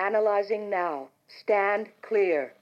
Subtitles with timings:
[0.00, 1.08] Analyzing now.
[1.28, 2.54] Stand clear.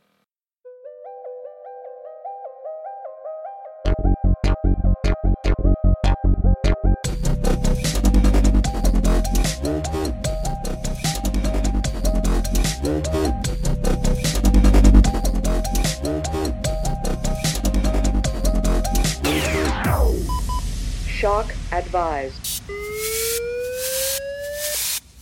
[21.06, 22.62] Shock advised.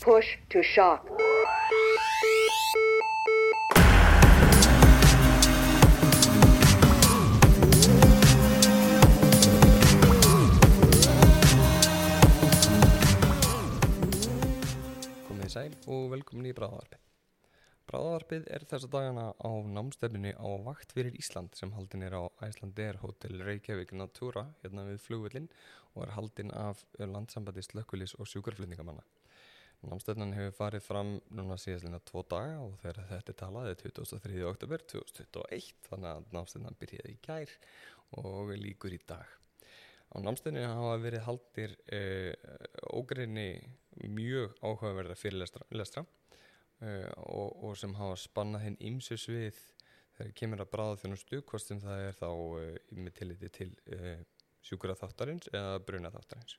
[0.01, 1.07] Push to shock.
[15.87, 17.03] Og velkomin í Bráðavarpið.
[17.87, 22.99] Bráðavarpið er þessa dagana á námstefnunni á Vakt fyrir Ísland sem haldin er á Icelandair
[22.99, 25.47] Hotel Reykjavík Natura hérna við flugvöllin
[25.95, 29.07] og er haldin af landsambandi slökkulis og sjúkarflutningamanna.
[29.87, 34.45] Námstefnan hefur farið fram núna síðastlega tvo daga og þegar þetta er talað er 23.
[34.51, 37.59] oktober 2021 þannig að námstefnan byrjaði í gær
[38.25, 39.46] og líkur í dag.
[40.15, 42.33] Á námstefninu hafa verið haldir uh,
[42.95, 43.49] ógreinni
[44.07, 46.05] mjög áhugaverða fyrirlestra lestra,
[46.83, 49.59] uh, og, og sem hafa spannað hinn ymsu svið
[50.17, 54.23] þegar kemur að bráða þjónustu hvort sem það er þá uh, með tilliti til uh,
[54.65, 56.57] sjúkura þáttarins eða bruna þáttarins.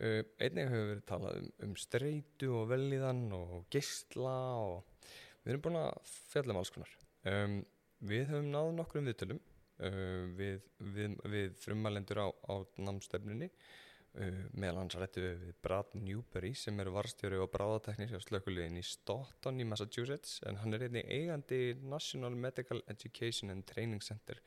[0.00, 5.08] Uh, einnig hefur verið talað um, um streitu og velíðan og geistla og
[5.42, 6.94] við erum búin að fjalla um alls konar.
[7.28, 7.58] Um,
[8.02, 9.42] við höfum náð nokkrum viðtölum
[9.80, 15.96] uh, við, við, við frumalendur á, á námstefnunni uh, meðal hans rættu við við Brad
[15.96, 20.88] Newberry sem er varstjóri og bráðateknir hjá slökulegin í Stoughton í Massachusetts en hann er
[20.88, 24.42] einnig eigandi National Medical Education and Training Center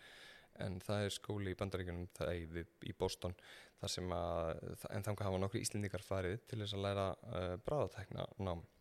[0.63, 3.35] en það er skóli í bandaríkjunum það er í, í Boston
[3.81, 4.61] þar sem að,
[4.93, 8.63] en þannig hafa nokkru íslendingar farið til þess að læra uh, bráðatekna nám.
[8.63, 8.74] Uh,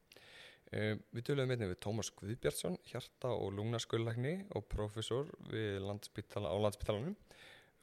[0.75, 7.15] við töluðum einnig við Tómas Guðbjartsson, hjarta- og lungnaskullækni og professor landspítala, á landspítalanum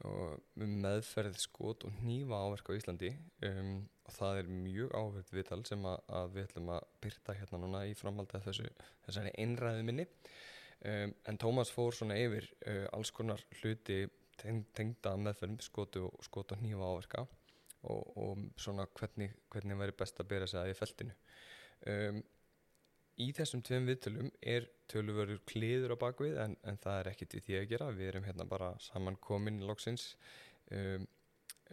[0.07, 3.11] og um meðferð skot og nýfa áverk á Íslandi.
[3.45, 7.59] Um, og það er mjög áverð viðtal sem að, að við ætlum að byrta hérna
[7.61, 8.71] núna í framhaldi af þessu,
[9.05, 10.07] þessari einræðu minni.
[10.81, 14.01] Um, en Tómas fór svona yfir uh, alls konar hluti
[14.41, 19.97] teng, tengda meðferð skot og, skot og nýfa áverka og, og svona hvernig, hvernig væri
[19.97, 21.17] best að bera sig að í feltinu.
[21.91, 22.23] Um,
[23.19, 27.45] Í þessum tveim viðtölum er töluvörður kliður á bakvið en, en það er ekkit við
[27.47, 27.89] því að gera.
[27.97, 30.13] Við erum hérna bara saman komin loksins
[30.71, 31.07] um,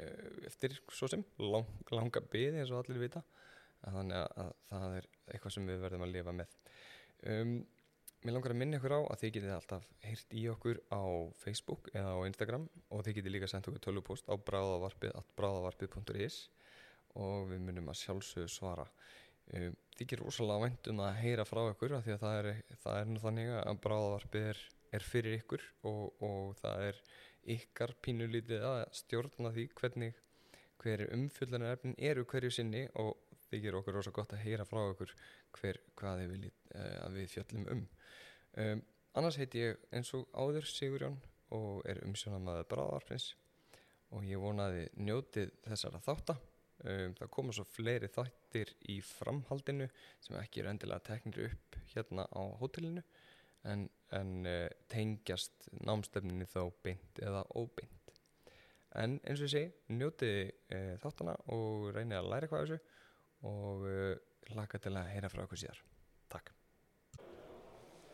[0.03, 3.23] uh, eftir svo sem lang, langa byði eins og allir vita.
[3.85, 6.57] Þannig að, að það er eitthvað sem við verðum að lifa með.
[7.31, 7.55] Um,
[8.25, 11.03] mér langar að minna ykkur á að þið getið alltaf heyrt í okkur á
[11.39, 16.49] Facebook eða á Instagram og þið getið líka sendt okkur tölupost á bráðavarpið.is
[17.19, 18.87] og við munum að sjálfsögðu svara.
[19.57, 22.49] Um, þykir rosalega vænt um að heyra frá ykkur af því að það er,
[22.83, 24.61] það er nú þannig að bráðavarpið er,
[24.99, 27.01] er fyrir ykkur og, og það er
[27.55, 30.21] ykkar pínulítið að stjórna því hvernig
[30.83, 33.17] hver umfylgjarnar efnin eru hverju sinni og
[33.49, 35.15] þykir okkur rosalega gott að heyra frá ykkur
[35.59, 37.83] hver, hvað þið viljið uh, að við fjöllum um.
[38.67, 38.85] um
[39.19, 41.19] annars heiti ég eins og áður Sigurjón
[41.57, 43.33] og er umsjónamaður bráðavarpins
[44.13, 46.45] og ég vonaði njótið þessara þáttar
[46.87, 49.89] Um, það koma svo fleiri þættir í framhaldinu
[50.23, 53.03] sem ekki er endilega teknir upp hérna á hótelinu
[53.67, 58.15] en, en uh, tengjast námstefninni þá beint eða óbeint.
[58.95, 62.79] En eins og ég segi, njótiði uh, þáttana og reynið að læra eitthvað þessu
[63.51, 64.15] og uh,
[64.55, 65.83] laka til að heyra frá okkur síðar.
[66.31, 66.55] Takk.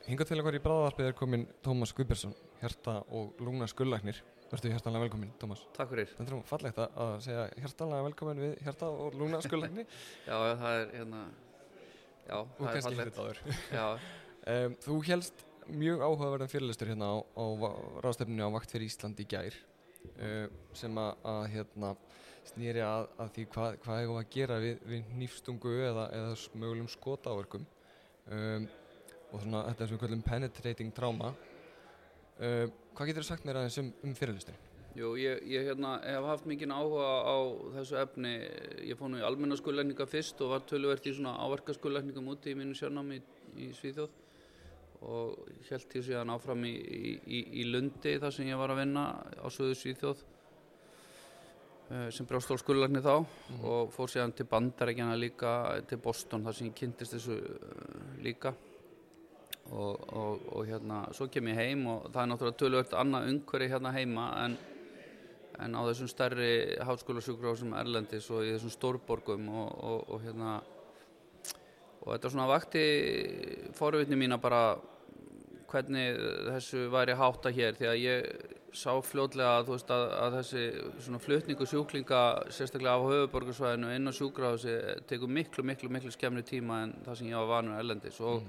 [0.09, 4.25] Hingað til okkar í bráðarpið er komin Tómas Guðbjörnsson, hjarta og lungna skullæknir.
[4.55, 5.63] Verður hjartalega velkomin, Tómas.
[5.75, 6.11] Takk fyrir.
[6.15, 9.83] Það er fallegt að segja hjartalega velkomin við hjarta og lúna skullegni.
[10.29, 11.23] já, það er hérna,
[12.29, 13.17] já, og það er kannski fallegt.
[13.17, 13.41] þetta áður.
[13.75, 14.13] Já,
[14.55, 15.43] um, þú helst
[15.83, 17.45] mjög áhugaverðan fyrirlistur hérna á, á
[18.05, 19.59] ráðstefninu á Vakt fyrir Ísland í gær
[20.13, 21.91] um, sem að, að hérna
[22.53, 26.93] snýri að, að því hvað, hvað hefur að gera við, við nýfstungu eða, eða mögulegum
[26.95, 27.67] skotáverkum
[28.31, 28.71] um,
[29.33, 31.35] og svona þetta sem við kallum penetrating trauma.
[32.39, 34.63] Um, hvað getur þú sagt mér aðeins um, um fyrirlistin?
[34.95, 37.37] jú, ég, ég hérna hef haft mikinn áhuga á
[37.79, 38.35] þessu efni.
[38.87, 42.55] Ég fór nú í almenna skullækninga fyrst og var töluvert í svona áverka skullækningum úti
[42.55, 43.25] í mínu sérnámi í,
[43.67, 44.21] í Svíþjóð
[45.05, 49.03] og held ég síðan áfram í, í, í, Lundi þar sem ég var að vinna
[49.21, 50.23] á söðu Svíþjóð
[51.91, 55.51] eh, sem brjóstól skullækni þá og fór síðan til Bandarækjana líka
[55.91, 58.55] til Boston þar sem ég kynntist þessu eh, líka
[59.73, 63.71] og, og, og hérna svo kem ég heim og það er náttúrulega tölvöld annað umhverfi
[63.73, 64.57] hérna heima en,
[65.65, 66.53] en á þessum stærri
[66.85, 70.59] háskólasjúkrásum Erlendis og í þessum stórborgum og, og, hérna
[72.05, 72.85] og þetta svona vakti
[73.77, 74.77] forvitni mína bara
[75.73, 76.21] hvernig
[76.53, 82.21] þessu væri hátta hér því að ég sá fljótlega að, að, að þessi flutningu sjúklinga
[82.53, 84.77] sérstaklega á höfuborgarsvæðinu inn á sjúkrahúsi
[85.09, 88.43] tekur miklu, miklu, miklu skemmri tíma en það sem ég var vanur erlendis og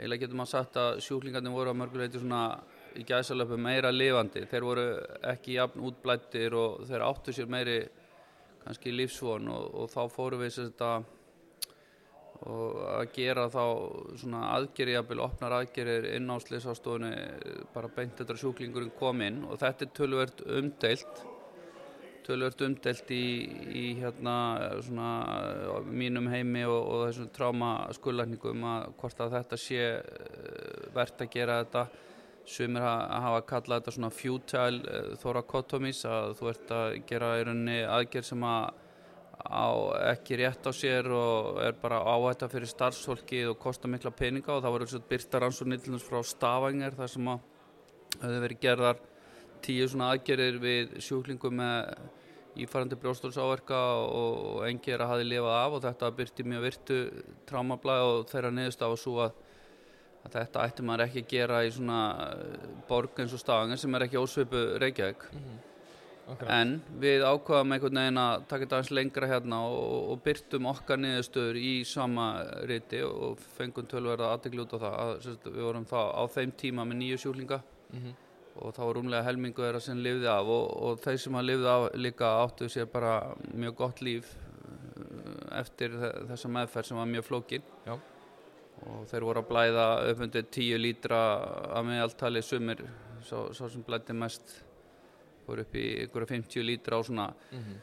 [0.00, 2.42] eiginlega getur maður sagt að sjúklingarnir voru að mörguleiti svona
[2.96, 4.46] í gæsalöpu meira lifandi.
[4.50, 4.84] Þeir voru
[5.30, 7.78] ekki jafn útblættir og þeir áttu sér meiri
[8.64, 10.92] kannski lífsvon og, og þá fórum við þetta
[12.40, 13.64] að gera þá
[14.22, 17.10] svona aðgeri, jafnvel opnar aðgerir inn á sliðsástofunni
[17.74, 19.42] bara beint þetta sjúklingurinn kom inn.
[19.44, 21.24] Og þetta er tölvert umdeilt
[22.30, 23.24] tölvert umdeilt í,
[23.74, 24.34] í hérna
[24.86, 25.10] svona
[25.90, 31.34] mínum heimi og, og þessum tráma skullækningum að hvort að þetta sé eh, verðt að
[31.34, 31.84] gera þetta.
[32.50, 37.82] Sumir ha- hafa kallað þetta svona futile thoracotomies að þú ert að gera í rauninni
[37.84, 38.70] aðgerð sem að
[39.40, 39.68] á
[40.10, 44.56] ekki rétt á sér og er bara áhætta fyrir starfsfólki og kostar mikla peninga.
[44.56, 47.46] Og það var eitthvað byrta rannsóknir til þess frá Stavanger þar sem að
[48.20, 49.00] höfðu verið gerðar
[49.64, 51.92] tíu svona aðgerðir við sjúklingum með
[52.56, 53.78] ífærandi brjóstólsáverka
[54.10, 56.98] og engi er að hafi lifað af og þetta byrti mjög virtu
[57.46, 59.32] trámablaði og þeirra niðurst af að svo að,
[60.34, 62.00] þetta ætti maður ekki að gera í svona
[62.34, 65.26] eh, borg eins og Stavanger sem er ekki ósvipu Reykjavík
[66.30, 66.50] Akkurat.
[66.54, 71.00] En við ákvaðum einhvern veginn að taka þetta aðeins lengra hérna og, og byrtum okkar
[71.02, 72.26] niðurstöður í sama
[72.70, 76.86] riti og fengum tölverða aðtegli út á það að við vorum þá á þeim tíma
[76.86, 78.12] með nýju sjúklinga Mhm.
[78.60, 81.68] Og þá var rúmlega helmingu þeirra sem lifði af og, og þeir sem að lifði
[81.74, 83.12] af líka áttu sér bara
[83.56, 87.94] mjög gott líf uh, eftir þe- þessa meðferð sem var mjög flókin Já.
[88.86, 91.20] og þeir voru að blæða upp undir 10 lítra
[91.78, 92.84] að meðaltali sumir
[93.24, 94.54] sá, sá sem blætti mest
[95.46, 97.80] fór upp í ykkur 50 lítra á svona Mhm.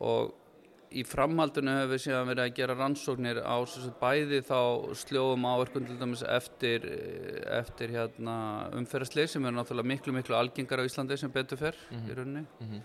[0.00, 0.34] og
[0.94, 3.56] í framhaldinu hefur við síðan verið að gera rannsóknir á
[4.00, 4.58] bæði þá
[5.02, 6.86] sljóðum áverkun til dæmis eftir,
[7.58, 8.36] eftir hérna,
[8.78, 12.46] umferðarslið sem er náttúrulega miklu miklu algengar á Íslandi sem betur fer í rauninni.
[12.60, 12.84] Mhm.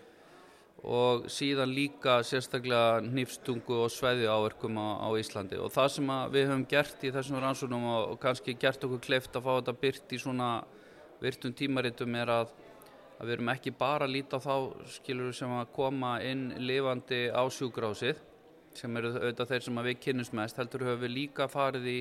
[0.81, 5.59] og síðan líka sérstaklega nýfstungu og sveði áverkum á, á Íslandi.
[5.62, 9.36] Og það sem við höfum gert í þessum rannsóknum og, og kannski gert okkur kleift
[9.36, 10.50] að fá þetta byrt í svona
[11.21, 12.56] virtum tímaritum er að
[13.21, 14.56] að við erum ekki bara að líta á þá
[14.97, 18.18] skilur sem að koma inn lifandi á sjúkrásið
[18.73, 21.97] sem eru auðvitað þeir sem að við kynnumst mest heldur höfum við líka farið í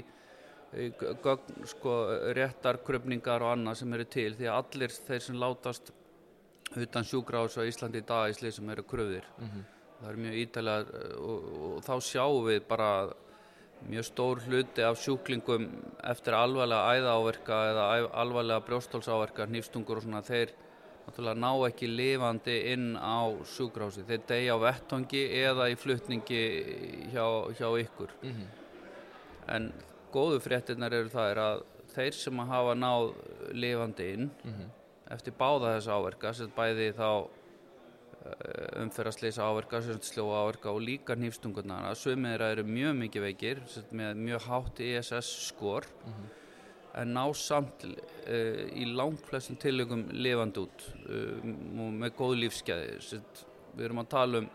[1.24, 1.94] gögn, sko,
[2.36, 5.90] réttar kröfningar og annað sem eru til því að allir þeir sem látast
[6.78, 9.64] utan sjúkrás á Íslandi í dag í slið sem eru kröfðir Mhm.
[10.00, 12.90] það er mjög ítalega og, og þá sjáum við bara
[13.90, 15.66] mjög stór hluti af sjúklingum
[16.04, 17.84] eftir alvarlega æðaáverka eða
[18.22, 20.54] alvarlega brjóstólsáverka, nýfstungur og svona þeir
[21.10, 26.42] náttúrulega ná ekki lifandi inn á sjúkrási þeir deyja á vettvangi eða í flutningi
[27.12, 27.26] hjá,
[27.58, 28.46] hjá ykkur Mhm.
[29.48, 29.72] en
[30.12, 31.62] góðu fréttinnar eru það er að
[31.94, 33.14] þeir sem hafa náð
[33.52, 34.70] lifandi inn Mhm.
[35.10, 37.28] eftir báða þessa áverka sem bæði þá
[38.80, 43.62] umferðarsleysa áverka, sem sagt sljóa áverka og líka nýfstungurnar að þeirra eru mjög mikið veikir
[43.96, 45.86] með mjög hátt ISS skor
[46.98, 51.36] en ná samt uh, í langt flestum tilökum lifandi út uh,
[51.84, 53.20] og með góð lífsgæði.
[53.76, 54.50] Við erum að tala um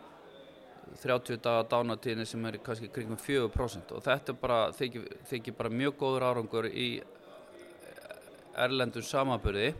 [1.01, 5.95] 30 daga dánatíðinni sem er kannski kringum 4% og þetta bara, þykir, þykir bara mjög
[5.99, 6.89] góður árangur í
[8.55, 9.71] erlendum samaburði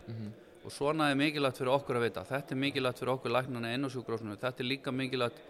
[0.66, 2.24] og svona er mikilvægt fyrir okkur að vita.
[2.26, 5.44] Þetta er mikilvægt fyrir okkur læknana inn á sjúkrósinu þetta er líka mikilvægt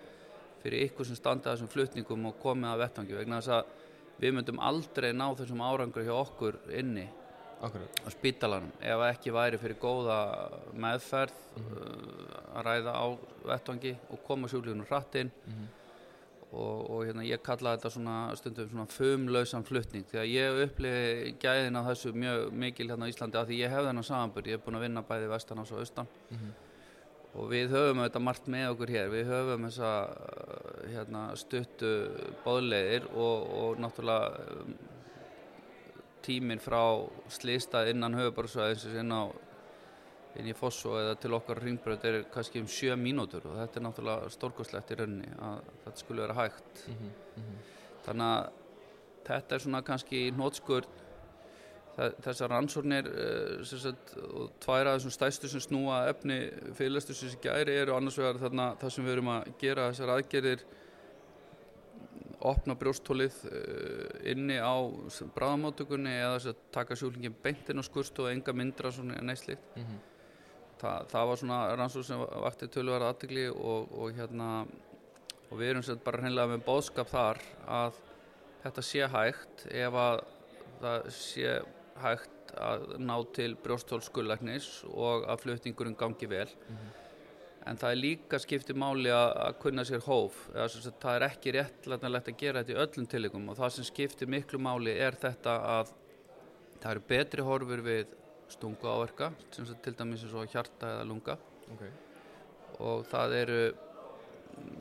[0.62, 3.85] fyrir ykkur sem standa þessum flutningum og komið að vettvangi vegna þess að
[4.22, 7.08] við myndum aldrei ná þessum árangur hjá okkur inni
[7.62, 8.02] Akkurat.
[8.04, 10.20] á spítalanum ef ekki væri fyrir góða
[10.76, 13.06] meðferð uh, að ræða á
[13.50, 15.32] vettvangi og koma sjúklíkunum hratt inn.
[16.56, 21.34] Og, og hérna, ég kalla þetta svona stundum svona fumlausan flutning því að ég upplifi
[21.42, 24.56] gæðin af þessu mjög mikil hérna á Íslandi af því ég hef þennan samanbyrð, ég
[24.56, 26.08] hef búin að vinna bæði vestan og austan.
[27.36, 29.92] Og við höfum þetta margt með okkur hér við höfum þessa
[30.92, 31.92] hérna, stuttu
[32.46, 34.76] bóðleiðir og, og náttúrulega um,
[36.26, 36.82] tíminn frá
[37.30, 39.14] slistað innan höfubarsvæðins inn
[40.36, 43.86] inn í Fosso eða til okkar ringbröð er kannski um sjö mínútur og þetta er
[43.86, 46.82] náttúrulega stórkoslegt í rauninni að þetta skulle vera hægt.
[48.06, 48.50] Þannig að
[49.30, 50.90] þetta er svona kannski nótskur
[51.96, 53.06] þessar rannsóknir
[53.64, 56.42] sagt, og tvær af þessum stæstu sem snúa efni
[56.76, 60.66] fyrirlestu sem gæri eru annars vegar þarna það sem við erum að gera þessar aðgerðir
[62.46, 64.76] opna brjóstólið uh, inni á
[65.38, 70.04] bráðamáttökunni eða þess að taka sjúklingin beintin og skurst og enga myndra neyslikt Mhm.
[70.76, 74.68] Þa, það var svona rannsókn sem vakti tölvara aðtegli og, og hérna
[75.50, 78.00] og við erum sér bara hreinlega með bóðskap þar að
[78.66, 80.20] þetta sé hægt ef að
[80.82, 81.54] það sé
[82.04, 86.48] hægt að ná til brjóstólskullæknis og að flutningurinn gangi vel.
[87.66, 90.38] En það er líka skiptið máli að, að kunna sér hóf.
[90.54, 94.30] Sagt, það er ekki réttlætanlegt að gera þetta í öllum tilíkum og það sem skiptir
[94.30, 95.96] miklu máli er þetta að
[96.84, 98.14] það eru betri horfur við
[98.54, 101.40] stungu áverka til dæmis eins og hjarta eða lunga.
[101.74, 101.86] Ok.
[102.86, 103.60] og það eru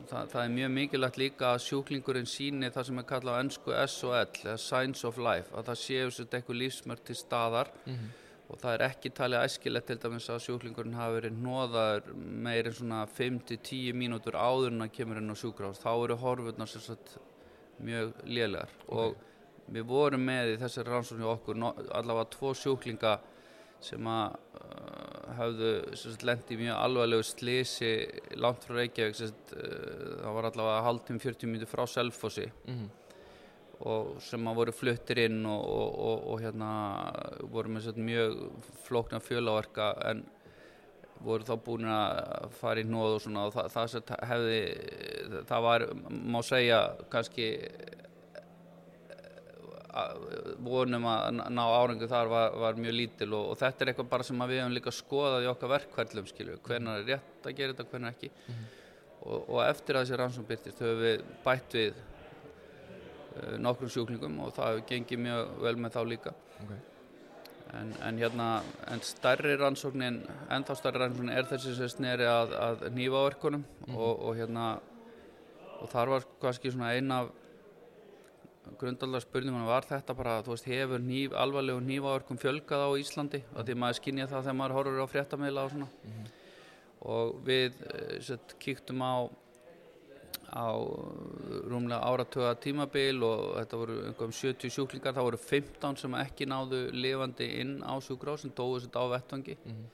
[0.09, 3.73] það, það er mjög mikilvægt líka að sjúklingurinn síni það sem er kallað á ennsku
[3.75, 7.73] eða Signs of Life að það séu sér eitthvað lífsmörk til staðar.
[7.85, 8.13] Mhm.
[8.45, 12.11] og það er ekki talið æskilegt til dæmis að sjúklingurinn hafi verið hnoðaður
[12.45, 16.69] meir en svona 5-10 mínútur áður en að kemur inn á sjúkrás þá eru horfurnar
[16.69, 17.15] sagt
[17.81, 18.69] mjög lélegar.
[18.87, 19.15] Og
[19.65, 23.15] við vorum með í þessari rannsókn hjá okkur allavega tvo sjúklinga
[23.81, 24.37] sem að
[25.37, 27.89] hafðu sagt, í mjög alvarlegu slisi
[28.41, 32.85] langt frá Reykjavík sagt, uh, það var allavega hálftíma 40 mínútur frá Selfossi Mhm.
[33.85, 36.69] og sem að voru fluttir inn og, og, og, og hérna
[37.51, 38.37] voru með svona mjög
[38.87, 40.23] flókna fjölaverka en
[41.25, 45.61] voru þá búin að fara í nóð og svona og það, það sem hefði það
[45.67, 46.79] var, má segja
[47.11, 47.49] kannski
[50.65, 54.25] vonum að ná árangu þar var, var mjög lítil og, og þetta er eitthvað bara
[54.27, 57.85] sem við hefum líka skoðað í okkar verkværlum skilju, hvernig er rétt að gera þetta,
[57.91, 58.31] hvernig ekki.
[59.25, 64.51] Og, og eftir að þessi rannsókn byrtist höfum við bætt við uh, nokkrum sjúklingum og
[64.57, 66.35] það hefur gengið mjög vel með þá líka.
[66.65, 66.75] Ok.
[67.75, 68.49] en, en hérna
[68.91, 70.19] en stærri rannsóknin,
[70.53, 74.67] ennþá stærri rannsóknin er þessi sem sneri að, að nýfaverkunum og, og hérna
[75.79, 77.33] og þar var kannski svona ein af
[78.79, 83.41] grundalega spurningunum var þetta bara, þú veist, hefur nýf, alvarlegu nýfaverkum fjölgað á Íslandi?
[83.55, 85.89] Og því maður skynja það þegar maður horfur á fréttamiðla og svona.
[87.05, 89.15] Og við eh, sett, kíktum á
[90.55, 90.71] á
[91.67, 96.81] rúmlega áratuga tímabil og þetta voru einhverjum 70 sjúklingar, það voru 15 sem ekki náðu
[96.95, 99.57] lifandi inn á sjúkrás sem dóðu sér á vettvangi.
[99.65, 99.85] Mhm.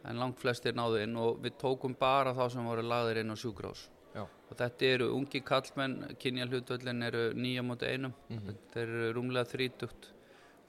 [0.00, 3.36] en langt flestir náðu inn og við tókum bara þá sem voru lagðir inn á
[3.36, 3.82] sjúkrás
[4.14, 4.24] Já.
[4.26, 8.14] og þetta eru ungi kallmenn kynja hlutvöldin eru nýja móti einum.
[8.28, 8.58] Mhm.
[8.72, 10.10] þeir eru rúmlega þrítugt.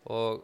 [0.06, 0.44] Og,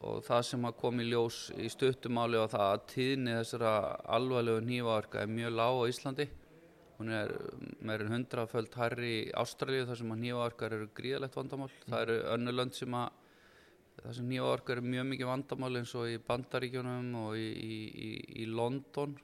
[0.00, 3.72] og það sem að kom í ljós í stuttumáli var það að tíðni þessara
[4.16, 6.28] alvarlegu nývaverka er mjög lág á Íslandi.
[6.98, 7.30] Hún er
[7.80, 11.70] meir en hundraföld hærri í Ástralíu þar sem að nývaverkar eru gríðalegt vandamál.
[11.86, 13.12] Það eru önnu lönd sem að
[14.02, 18.10] það sem nývaverkar eru mjög mikið vandamál eins og í Bandaríkjunum og í, í,
[18.42, 19.16] í, London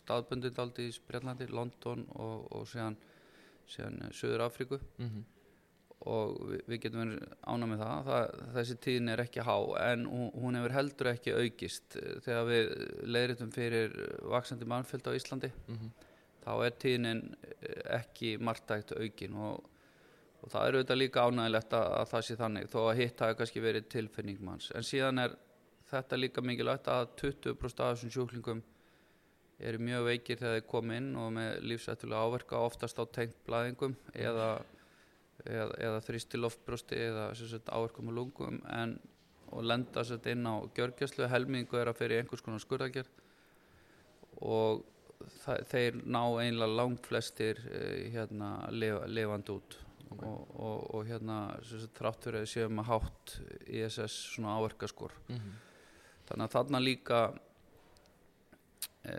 [0.00, 2.96] staðbundið aldrei í Breitlandi London og, og síðan
[3.66, 5.24] síðan Suður Afríku Mhm.
[6.06, 8.02] og við, við getum verið ána með það.
[8.06, 9.56] það þessi tíðin er ekki há
[9.92, 12.74] en hún, hefur heldur ekki aukist Eh, þegar við
[13.14, 13.96] leiðritum fyrir
[14.30, 15.90] vaksandi mannfjöld á Íslandi Mhm.
[16.44, 17.22] þá er tíðinin
[17.62, 19.64] eh, ekki margtækt aukin og,
[20.46, 23.36] og það er auðvitað líka ánægilegt að, að það sé þannig þó að hitt hafi
[23.40, 24.70] kannski verið tilfinning manns.
[24.78, 25.34] En síðan er
[25.90, 28.62] þetta líka mikilvægt að 20% af þessum sjúklingum
[29.66, 33.94] eru mjög veikir þegar þeir koma inn og með lífsættulega áverka oftast á tengt blæðingum
[34.12, 34.48] eða,
[35.44, 38.98] eða, eða þrýstiloftbrústi eða sagt, áverkum og lungum en,
[39.50, 43.10] og lenda sagt, inn á gjörgjæslu helmingu er að fyrir einhvers konar skurðagerð
[44.44, 44.84] og
[45.40, 51.38] það, þeir ná einlega langt flestir eh, hérna lifa, lifandi út og, og, og hérna
[51.66, 53.34] sem sagt, þrátt fyrir að séum að hátt
[53.66, 55.52] ISS svona áverkaskor Mhm.
[56.28, 57.20] þannig að þarna líka
[59.06, 59.12] e,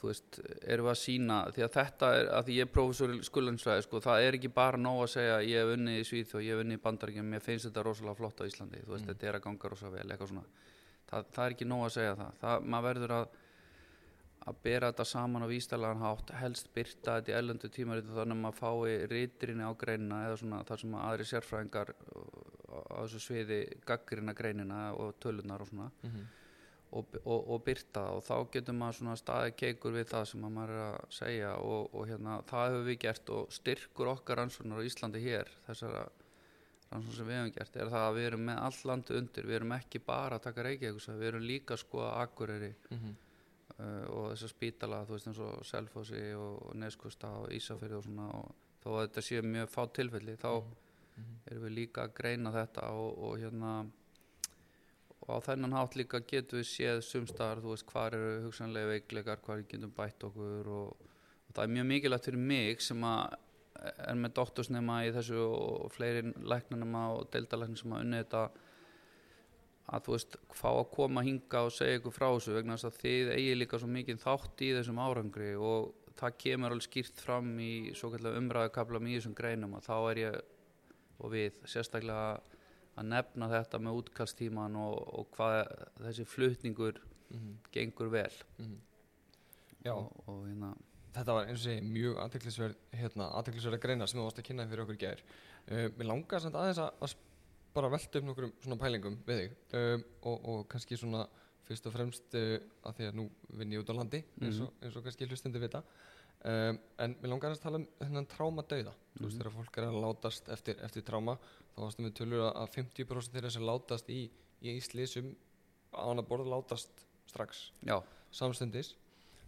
[0.00, 3.20] þú veist, erum við að sína því að þetta er, að ég er prófessor í
[3.26, 6.42] skullandsvæði, sko, það er ekki bara nóg að segja ég hef unnið í Svíð og
[6.46, 9.12] ég hef unnið í Bandaríkjum mér finnst þetta rosalega flott á Íslandi þú veist, Mm.
[9.14, 10.46] þetta er að ganga rosalega vel, eitthvað svona
[11.10, 13.28] það, það er ekki nóg að segja það, það maður verður að
[14.50, 18.42] að bera þetta saman á vístalagan hátt helst byrta þetta í ellendu tímaritu þannig að
[18.44, 23.60] maður fái rítrinni á greinina eða svona þar sem aðri sérfræðingar uh, á þessu sviði
[23.86, 26.26] gaggrina greinina og tölunar og svona Mhm.
[26.92, 30.54] og, og, og byrta og þá getur maður svona staði keikur við það sem að
[30.56, 34.82] maður er að segja og, og hérna það hefur við gert og styrkur okkar rannsóknar
[34.82, 36.02] á Íslandi hér þessara
[36.90, 39.58] rannsóknar sem við hefum gert er það að við erum með all landi undir við
[39.60, 43.14] erum ekki bara að taka Reykjavík við erum líka að skoða Akureyri Mhm.
[43.80, 48.28] Uh, og þessar spítala þú veist eins og Selfossi og Neskusta og Ísafirði og svona
[48.38, 50.52] og þó að þetta séu mjög fá tilfelli þá
[51.20, 51.40] Mhm.
[51.50, 53.72] erum við líka að greina þetta og, og hérna
[55.20, 59.42] og á þennan hátt líka getum við séð sumstaðar, þú veist, hvar eru hugsanlega veikleikar,
[59.44, 61.06] hvar getum bætt okkur og,
[61.46, 63.36] og það er mjög mikilvægt fyrir mig sem að
[63.80, 68.42] er með doktorsnema í þessu og fleiri læknanema og deildalæknum sem að unni þetta
[69.90, 73.00] að þú veist, fá að koma hinga og segja ykkur frá þessu vegna þess að
[73.02, 77.50] þið eigi líka svo mikið þátt í þessum árangri og það kemur alveg skýrt fram
[77.64, 80.40] í svo kallega umræðu kaplam í þessum greinum að þá er ég
[81.20, 82.40] og við sérstaklega
[83.00, 85.60] að nefna þetta með útkastíman og, og hvað
[86.06, 87.50] þessi flutningur Mhm.
[87.70, 88.32] gengur vel.
[89.84, 90.72] Já, og, og hérna
[91.14, 94.46] þetta var eins og segi mjög aðteklisverð hérna, aðteklisverð að greina sem þú varst að
[94.48, 95.22] kynna fyrir okkur gær.
[95.70, 96.90] Uh, Mér langar samt aðeins að,
[97.74, 101.24] bara velta upp nokkrum svona pælingum við þig um, og, og kannski svona
[101.68, 102.56] fyrst og fremst uh,
[102.88, 103.26] að því að nú
[103.60, 105.82] vinn ég út á landi eins, og, eins og kannski hlustendur vita
[106.44, 108.94] um, en mér langar að tala um þennan tráma dauða.
[109.18, 111.36] Þú veist þegar fólk er að látast eftir, eftir tráma
[111.74, 114.20] þá varstu með tölur að- að 50% þeirra sem látast í,
[114.62, 115.30] í slísum
[115.94, 117.70] án að borða látast strax.
[117.86, 118.00] Já,
[118.34, 118.94] samstundis.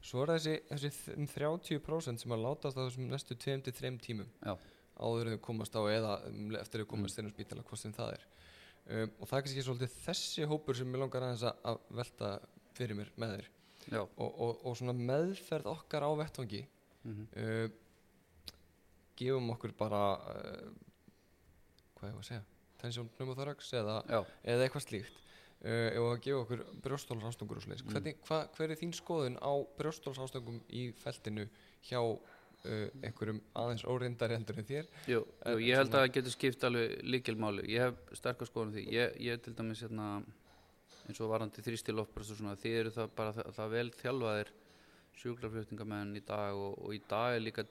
[0.02, 4.26] Svo er þessi, þessi þ- um 30% sem að látast á þessum næstu 2-3 tímum.
[4.42, 4.54] Já.
[5.02, 7.22] Áður þau komast á eða um, eftir þau komast mm.
[7.22, 8.26] inn á spítala hvort sem það er.
[8.82, 12.32] Um, og það er kannski svolítið þessi hópur sem ég langar að, að velta
[12.78, 13.50] fyrir mér með þér.
[13.98, 16.66] Og, og, og svona meðferð okkar á vettvangi
[17.02, 17.78] mm uh,
[19.22, 20.70] gefum okkur bara uh,
[21.98, 22.44] hvað ég var að segja
[22.80, 23.98] tensjón pneumothorax eða,
[24.42, 25.18] eða eitthvað slíkt.
[25.62, 28.14] Uh, ef að gefa okkur brjóstólsástöngur og sliðis Mm.
[28.56, 31.46] hver er þín skoðun á brjóstólsástöngum í feltinu
[31.86, 32.00] hjá
[32.66, 34.88] uh, einhverjum aðeins óreindari heldur en þér.
[35.10, 38.86] Jú, En- ég held að það getur skipt alveg líkilmáli ég hef sterkar skoðan því.
[38.94, 40.08] Ég, ég til dæmis hérna
[41.08, 44.52] eins og varandi þrýstilofbröst og svona þið eru það bara það, það vel þjálfaðir
[45.22, 47.64] sjúklarflutningamenn í dag og, og í dag er líka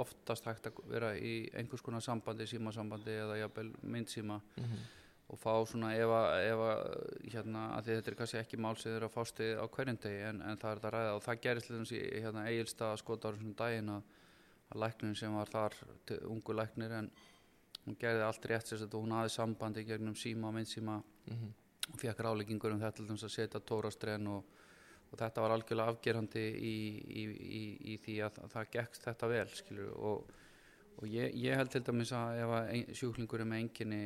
[0.00, 4.38] oftast hægt að vera í einhvers konar sambandi, símasambandi eða jafnvel myndsíma
[5.32, 6.26] og fá svona ef að,
[6.64, 9.64] að hérna, að þetta er kannski ekki mál sem þeir eru að fást við á
[9.76, 11.12] hverjum degi en, en það er þetta að ræða.
[11.16, 14.02] Og það gerist til þess í hérna, eigilstað skotar svona daginn að,
[14.72, 15.76] að læknin sem var þar
[16.30, 17.10] ungu læknir en
[17.86, 21.52] hún gerði allt rétt sér og hún hafði sambandi gegnum síma og myndsíma Mhm.
[21.92, 24.44] og fekk ráleikingur um þetta þess að setja tórastrenn og,
[25.12, 26.72] og þetta var algjörlega afgerandi í,
[27.06, 27.22] í,
[27.58, 27.62] í,
[27.92, 30.24] í því að, að það gekk þetta vel skilur og,
[30.98, 34.02] og ég, ég held til dæmis að ef að sjúklingur er með enginni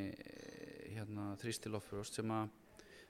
[0.97, 2.49] hérna, þrýstilofröst sem að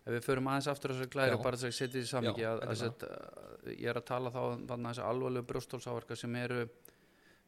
[0.06, 1.42] ef við förum aðeins aftur að þessar glæri Já.
[1.42, 2.02] bara þess að setja
[2.34, 6.36] því að, að, að, ég er að tala þá um þarna þessar alvarlegu brjóstólsáverka sem
[6.42, 6.60] eru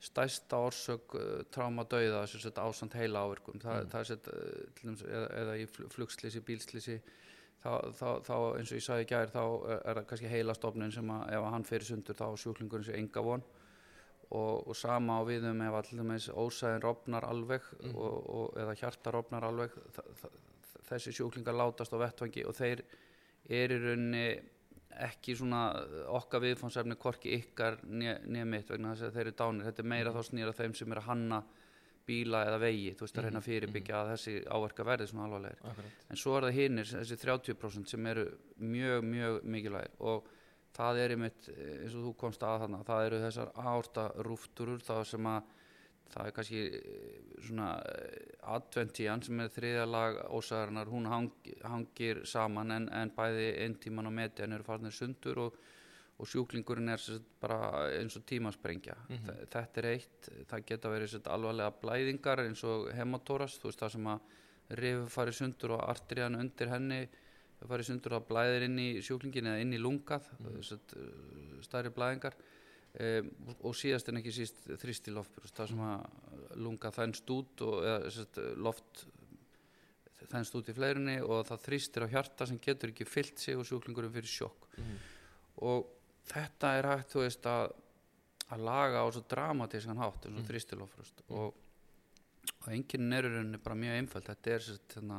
[0.00, 3.88] stæsta orsök uh, tráma dauða sem sagt ásand heila áverkum það, Mm.
[3.90, 6.98] það er uh, eða, eða í fl- flugslýsi, bílslýsi
[7.64, 10.54] þá, þá, þá eins og ég sagði í gær þá er, er það kannski heila
[10.54, 13.42] stofnin sem að ef hann fyrir sundur þá á sjúklingurinn sé enga von
[14.30, 17.96] og, og sama á við um ef dæmis ósæðin rofnar alveg Mhm.
[17.96, 20.30] og, og, eða hjarta rofnar alveg þa, þa,
[20.92, 22.84] þessi sjúklingar látast á vettvangi og þeir
[23.48, 24.26] er í rauninni
[25.06, 25.62] ekki svona
[26.16, 29.68] okkar viðfánsefni hvorki ykkar nýja mitt vegna þess að þeir eru dánir.
[29.68, 31.42] Þetta er meira þá snýra þeim sem er að hanna
[32.08, 35.62] bíla eða vegi, þú veist að reyna að fyrirbyggja að þessi áverka verði svona alvarlegir.
[35.70, 36.04] Akkurat.
[36.08, 38.24] en svo er það hinnir, þessi 30% sem eru
[38.64, 39.96] mjög, mjög mikilvægir.
[40.08, 40.30] Og
[40.78, 44.80] það er einmitt, eh, eins og þú komst að þarna, það eru þessar aorta rúfturur,
[44.88, 45.54] það sem að
[46.12, 47.16] það er kannski eh,
[47.46, 51.30] svona eh, adventían sem er þriðja lag ósæðarinnar, hún hang,
[51.64, 55.58] hangir saman en, en bæði eintíman og median eru farnir sundur og,
[56.18, 57.04] og sjúklingurinn er
[57.40, 59.28] bara eins og tímasprengja Mhm.
[59.28, 63.92] Þe- þetta er eitt, það geta verið alvarlega blæðingar eins og hematóras þú veist það
[63.96, 64.20] sem að
[64.82, 67.02] rifur farið sundur og artriðan undir henni
[67.68, 70.58] farið sundur og blæðir inn í sjúklingin eða inn í lungað mm.
[71.64, 72.34] stærri blæðingar
[73.04, 73.30] um,
[73.68, 78.12] og síðast en ekki síst þrýsti loftbrúst það sem að lunga þænst út og eða,
[78.14, 79.04] sest, loft
[80.28, 83.68] þænst út í fleirunni og það þrýstir á hjarta sem getur ekki fyllt sig og
[83.68, 84.96] sjúklingurinn fyrir sjokk Mhm.
[85.66, 85.86] og
[86.28, 87.70] þetta er hægt þú veist að
[88.54, 90.48] að laga á svo dramatískan hátt eins og mm.
[90.48, 91.54] þrýstilofröst og,
[92.62, 95.18] og enginn er í rauninni bara mjög einföld þetta er sett, hérna,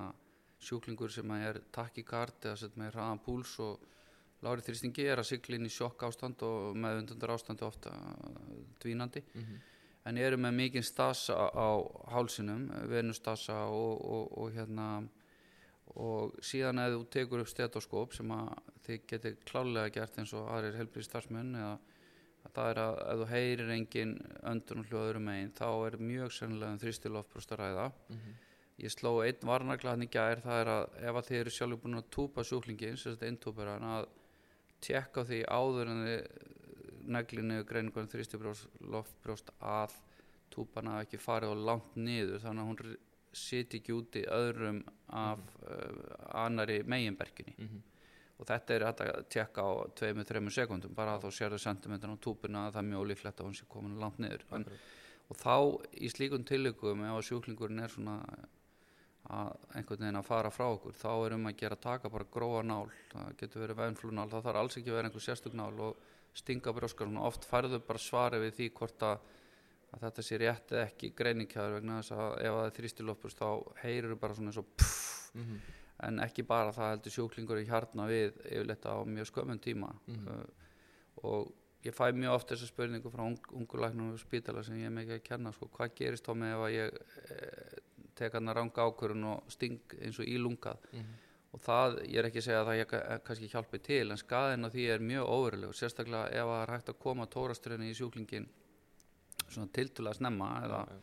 [0.60, 3.86] sjúklingur sem er takikard eða með hraðan púls og
[4.46, 8.64] lári þrýstingi er að sigla inn í sjokk ástand og með undundar ástandi ofta uh,
[8.80, 9.60] dvínandi Mhm.
[10.06, 11.70] en eru með mikinn stasa á
[12.14, 15.08] hálsinum, venustasa og, og, og hérna
[16.00, 18.52] og síðan ef þú tekur upp stetoskóp sem að
[18.86, 21.72] þið getur klálega gert eins og aðrir helbrið starfsmenn eða
[22.46, 24.14] að það er að ef þú heyrir engin
[24.54, 28.38] öndun og hljóður megin þá er mjög sennilega um þrýstilofbrúst að ræða Mhm.
[28.80, 29.44] ég sló einn
[30.06, 33.16] í gær það er að ef að þið eru sjálfur búin að túpa sjúklingin sem
[33.18, 34.08] þetta intúpera að
[34.84, 36.48] tjekka því áður en þið
[37.10, 39.96] neglinu greiningunum þrýstilofbrúst að
[40.54, 42.98] túpan hafi ekki farið og langt niður þannig að hún
[43.40, 44.82] siti ekki úti öðrum
[45.14, 47.56] af uh, annari meginberginni.
[47.58, 47.88] Mhm.
[48.40, 52.62] og þetta er að tjekka á 2-3 sekundum bara að þá sérðu sentimentan á túpuna
[52.68, 54.46] að það er mjög ólíklegt að hún sé komin langt niður.
[54.56, 54.64] En,
[55.28, 55.56] og þá
[56.00, 58.16] í slíkum tilökum ef að sjúklingurinn er svona
[59.30, 60.94] að einhvern veginn að fara frá okkur.
[60.98, 62.88] Þá er um að gera taka bara gróa nál.
[63.12, 65.98] Það getur verið vefnflúnál, það þarf alls ekki að vera einhver sérstök nál og
[66.34, 69.20] stinga brjóskar og oft færðu bara svari við því hvort að,
[69.94, 73.50] að þetta sé rétt eða ekki greiningkjaður vegna þess að ef að það þrýstilopust þá
[73.84, 75.58] heyrir bara svona eins og pff, Mhm.
[76.10, 79.92] en ekki bara það heldur sjúklingur í hjarna við yfirleitt á mjög skömmun tíma.
[80.08, 80.28] Mhm.
[80.28, 80.46] uh,
[81.30, 81.52] og
[81.86, 85.20] ég fæ mjög oft þessa spurningu frá ung, ungulæknum og spítala sem ég er mikið
[85.20, 86.98] að kenna sko, hvað gerist þá með ef að ég
[88.20, 90.86] eh, tek hann að ranga ákvörun og sting eins og ílungað.
[90.94, 91.18] Mhm.
[91.50, 94.66] og það, ég er ekki að segja að það ka- kannski hjálpi til en skaðin
[94.66, 95.74] á því er mjög óverulegur.
[95.74, 98.46] Sérstaklega ef það er hægt að koma tóraströðinu í sjúklingin
[99.50, 101.00] svona tiltulega snemma eða, Já, já.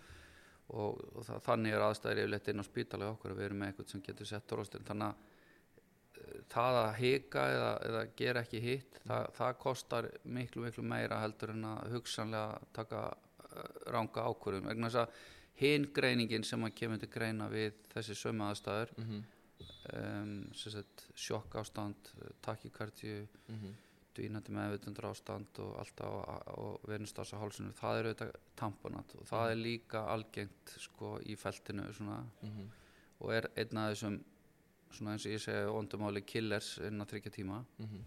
[0.70, 3.58] og, og það, þannig er aðstæðir yfirleitt inn á spítala hjá okkur að við erum
[3.64, 5.16] með eitthvað sem getur sett tóraströðin þannig að
[6.22, 11.18] eh, það að hika eða, eða gera ekki hitt það, það kostar miklu miklu meira
[11.24, 15.24] heldur en að hugsanlega taka uh, ranga ákvörðum vegna þess að
[15.60, 19.24] hinn greiningin sem að kemur til greina við þessi sömu aðstæður Mhm.
[19.96, 22.10] um, sem sagt, sjokk ástand
[22.42, 23.74] takikardju, Mhm.
[24.16, 26.80] dvínandi meðvitundur ástand og alltaf og,
[27.34, 32.24] á hálsinu, það er auðvitað tamponat og það er líka algengt sko í feltinu svona
[32.42, 32.70] Mhm.
[33.20, 34.20] og er einn af þessum
[34.92, 38.00] svona eins og ég segi ondumáli killers innan þryggja tíma Mhm.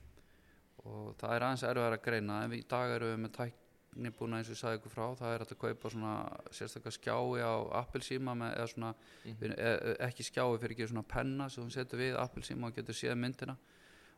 [0.85, 3.53] og það er aðeins erfið að greina en við í dag erum við með tækni
[3.95, 6.13] búin eins og ég sagði ykkur frá það er hægt að kaupa svona
[6.53, 8.91] sérstaklega skjái á appelsíma með, eða svona
[9.25, 12.75] við, e, e, ekki skjái fyrir ekki svona penna sem þú setur við appelsíma og
[12.77, 13.57] getur séð myndina.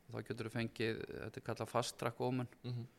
[0.08, 2.50] Og þá getur þú fengið þetta er kallað fast track omen.
[2.64, 2.90] Mhm.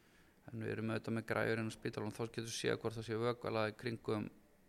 [0.50, 3.18] en við erum auðvitað með græjurinn á spítalum þá getur þú séð hvort það sé
[3.20, 4.24] vökvalað í kringum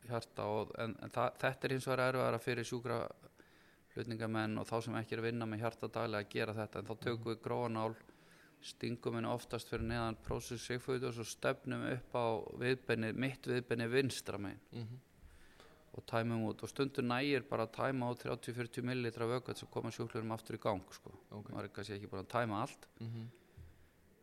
[0.06, 2.98] hjarta og, en, en það, þetta er hins vegar erfiðara fyrir sjúkra
[3.94, 6.90] hlutningamenn og þá sem ekki er að vinna með hjarta daglega að gera þetta en
[6.90, 7.96] þá tökum við gróanál
[8.64, 12.26] stingum henni oftast fyrir neðan prósus sigföðu og svo stefnum upp á
[12.62, 15.00] viðbenni, mitt viðbenni vinstra megin Mhm.
[15.98, 19.92] og tæmum út og stundur nægir bara að tæma á 30-40 millilitra vökvæð sem koma
[19.92, 21.12] sjúklurum aftur í gang sko.
[21.32, 21.50] Ok.
[21.52, 23.28] maður er kannski ekki búin að tæma allt Mhm.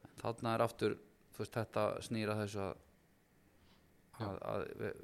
[0.04, 0.96] en þarna er aftur
[1.38, 2.76] veist þetta snýra þessu að,
[4.20, 4.94] að, að við,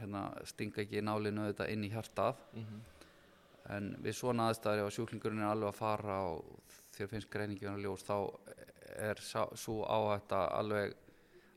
[0.00, 2.80] hérna, stinga ekki nálinu þetta inn í hjartað Mhm.
[3.70, 6.44] en við svona aðstæður ef sjúklingurinn er alveg að fara og
[6.92, 8.38] þér finnst greiningin að ljós þá
[8.96, 10.94] er svo áhætta alveg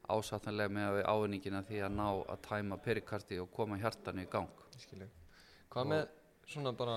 [0.10, 4.50] ásattanlega með að ávinningina því að ná að tæma perikardi og koma hjartanu í gang
[4.76, 5.10] Ég skil ég.
[5.70, 6.08] Hvað Og- með
[6.50, 6.96] svona bara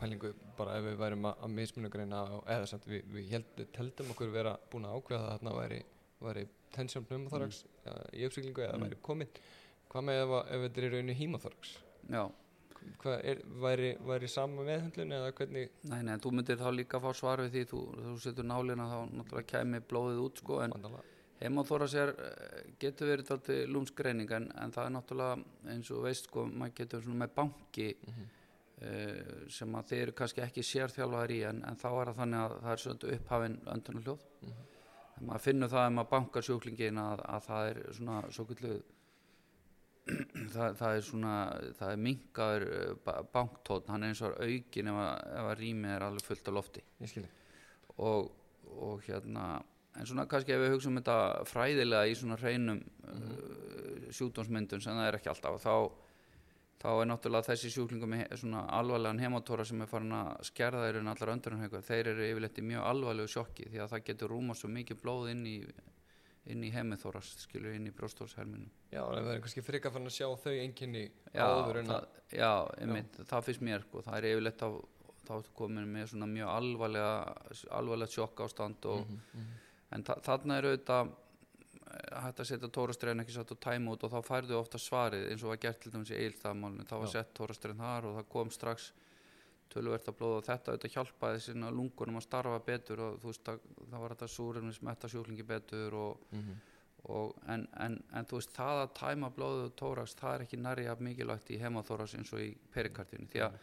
[0.00, 4.32] pælingu bara ef við værum að, að mismunugreina eða samt við, við held, heldum okkur
[4.34, 5.78] vera búin að ákveða að þarna væri,
[6.24, 8.00] væri tension pneumothorax mm.
[8.18, 8.86] í uppsýklingu eða Mm.
[8.88, 9.30] væri komin
[9.92, 11.76] hvað með ef, að- ef þetta er rauninu hemothorax
[12.10, 12.24] Já,
[13.02, 17.10] hvað er, væri, væri sama meðhundlun eða hvernig nei, nei, þú myndir þá líka fá
[17.16, 20.72] svar við því þú, þú setur nálina þá náttúrulega kæmi blóðið út sko en
[21.44, 26.28] Hemoþóras er, eh, getur verið alltaf lúmsgreining en, en það er náttúrulega eins og veist
[26.30, 28.28] sko, maður getur svona með banki Mhm.
[28.84, 32.40] uh, sem að þeir eru kannski ekki sérþjálfaðar í en, en þá er það þannig
[32.44, 34.64] að það er svona upphafin öndunarhljóð Mhm.
[35.20, 38.44] en maður finnur það ef maður bankar sjúklingin að, að það er svona svo
[40.04, 41.34] það, það er svona
[41.78, 45.94] það er minkaður uh, banktótt hann er eins og aukin ef að, ef að rýmið
[45.94, 46.84] er alveg fullt af lofti.
[48.04, 48.30] Og,
[48.74, 49.46] og hérna
[49.94, 54.98] en svona kannski ef við hugsaum um þetta fræðilega í svona hreinum uh, sjúkdómsmyndun sem
[54.98, 55.74] það er ekki alltaf þá,
[56.82, 61.12] þá er náttúrulega þessi sjúklingum svona alvarlegan hematóra sem er farin að skerða þeir en
[61.14, 64.70] allar öndurinn þeir eru yfirleitt í mjög alvarlegu sjokki því að það getur rúma svo
[64.74, 65.58] mikið blóð inn í
[66.52, 70.16] inn í hemithóras, skilur inn í brjóstórsherminu já, en það er kannski frika fann að
[70.18, 72.50] sjá þau einkenni já, áður en að já,
[72.84, 74.70] einmitt, það finnst mér sko, það er yfirleitt á
[75.24, 77.12] þá komin með svona mjög alvarlega
[77.78, 79.46] alvarlega sjokk ástand og, Mhm,
[79.96, 81.12] en þa þarna er auðvitað
[81.94, 85.30] eh, hægt að setja tórastrein ekki satt og tæma út og þá færðu ofta svarið
[85.30, 88.28] eins og var gert til dæmis í eilstaðmálinu þá var sett tórastrein þar og það
[88.36, 88.92] kom strax
[89.74, 93.50] tölvert að blóða og þetta auðvitað hjálpaði sinna lungunum að starfa betur og þú veist
[93.52, 93.60] að
[93.90, 96.56] það var þetta súrefni smetta sjúklingi betur og, Mhm.
[97.04, 100.56] og en, en, en þú veist það að tæma blóðu og tórax það er ekki
[100.62, 103.58] nærri að mikilvægt í hemaþóras eins og í perikardinu því að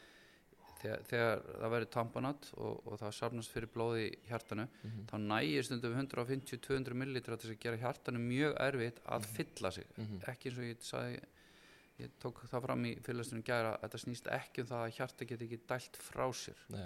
[0.81, 5.03] þegar, þegar það verður tamponat og, og það safnast fyrir blóði í hjartanu Mhm.
[5.09, 10.21] þá nægir stundum 150-200 millilitra til að gera hjartanu mjög erfitt að fylla sig Mhm.
[10.27, 11.19] ekki eins og ég sagði
[12.01, 15.27] ég tók það fram í fyrirlastunum gæra að þetta snýst ekki um það að hjarta
[15.31, 16.63] geti ekki dælt frá sér.
[16.69, 16.85] Nei,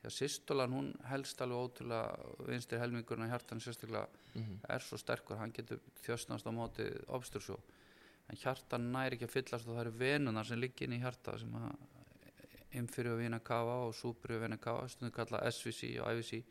[0.00, 4.58] því að systolan hún helst alveg ótrúlega vinstri helmingurinn að hjartan sérstaklega Mhm.
[4.68, 7.56] er svo sterkur, hann getur þjösnast á móti obstursjó
[8.28, 11.38] en hjartan næri ekki að fyllast og það eru venunar sem liggja inn í hjarta
[11.38, 11.76] sem að
[12.74, 16.42] infyrir vina kafa og súpri vina kafa stundum kalla SVC og IVC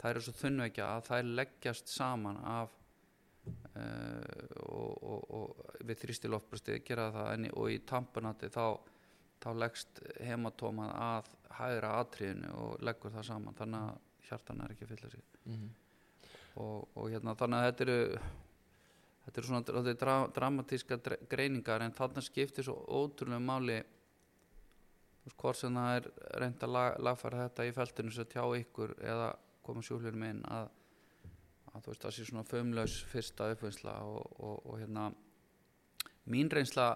[0.00, 2.70] það eru svo þunnveikja að það leggjast saman af
[3.46, 8.64] uh, og, og, og við þrýsti loftbrösti gera það en, í- og í tampunati þá,
[9.42, 14.86] þá leggst hematómað að hægra atriðinu og leggur það saman þannig að hjartan er ekki
[14.88, 15.70] að fylla sig Mhm.
[16.62, 18.18] og, og hérna þannig að þetta eru
[19.24, 20.98] þetta eru svona þetta er dra, dramatíska
[21.30, 23.80] greiningar en þarna skiptir svo ótrúlega máli
[25.38, 26.06] hvort sem það er
[26.42, 29.28] reynd að lag, lagfæra þetta í feltinu sem tjá ykkur eða
[29.62, 30.70] koma sjúklinum inn að,
[31.72, 35.08] að þú veist það sé svona fömlaus fyrsta uppvinnsla og, og, og hérna
[36.32, 36.88] mín reynsla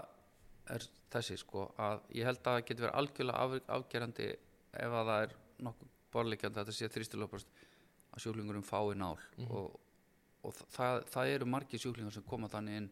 [0.72, 4.28] er þessi sko að ég held að það getur verið algjörlega af, afgerandi
[4.76, 5.34] ef að það er
[5.66, 7.64] nokkuð borleikjandi að þetta sé þrýstilöpast
[8.16, 9.16] að sjúklingurinn fái nál.
[9.46, 9.74] Og,
[10.46, 12.88] og það, það eru margir sjúklingar sem koma þannig inn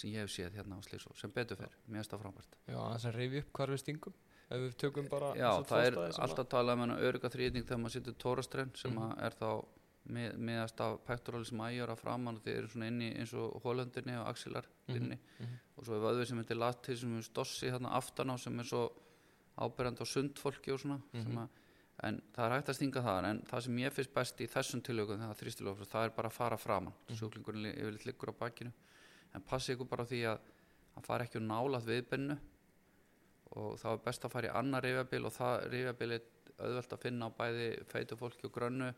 [0.00, 2.58] sem ég hef séð hérna á Slísó sem betur fer, mér finnst það frábært.
[2.66, 4.16] Já, aðeins að reyfi upp hvar við stingum.
[4.50, 7.96] Ef við tökum bara Já, það er alltaf talað um hennar örygga þrýðning þegar maður
[7.96, 9.50] setur tórastrenn sem að er þá
[10.08, 14.16] með, meðast af pectoralis major að framann og þeir eru svona inni eins og hólöndinni
[14.18, 15.54] og axilarlinni mhm.
[15.76, 18.64] og svo er vöðvið sem heitir latil sem er stossi þarna aftan á sem er
[18.64, 18.90] svo
[19.60, 21.22] áberandi á sundfólki og svona Mhm.
[21.24, 21.48] sem að,
[22.02, 24.80] en það er hægt að stinga þar en það sem ég finnst best í þessum
[24.82, 27.16] tilökum þegar þrýstilöfum það er bara að fara framann Mhm.
[27.18, 28.72] sjúklingurinn li- yfirleitt liggur á bakinu
[29.34, 30.38] en passi ykkur bara því að
[30.94, 32.38] hann fari ekki og nálað viðbennu
[33.56, 36.20] og þá er best að fara í annar rifjabil og það rifjabil er
[36.60, 38.94] auðvelt að finna á bæði feitu fólki og grönnu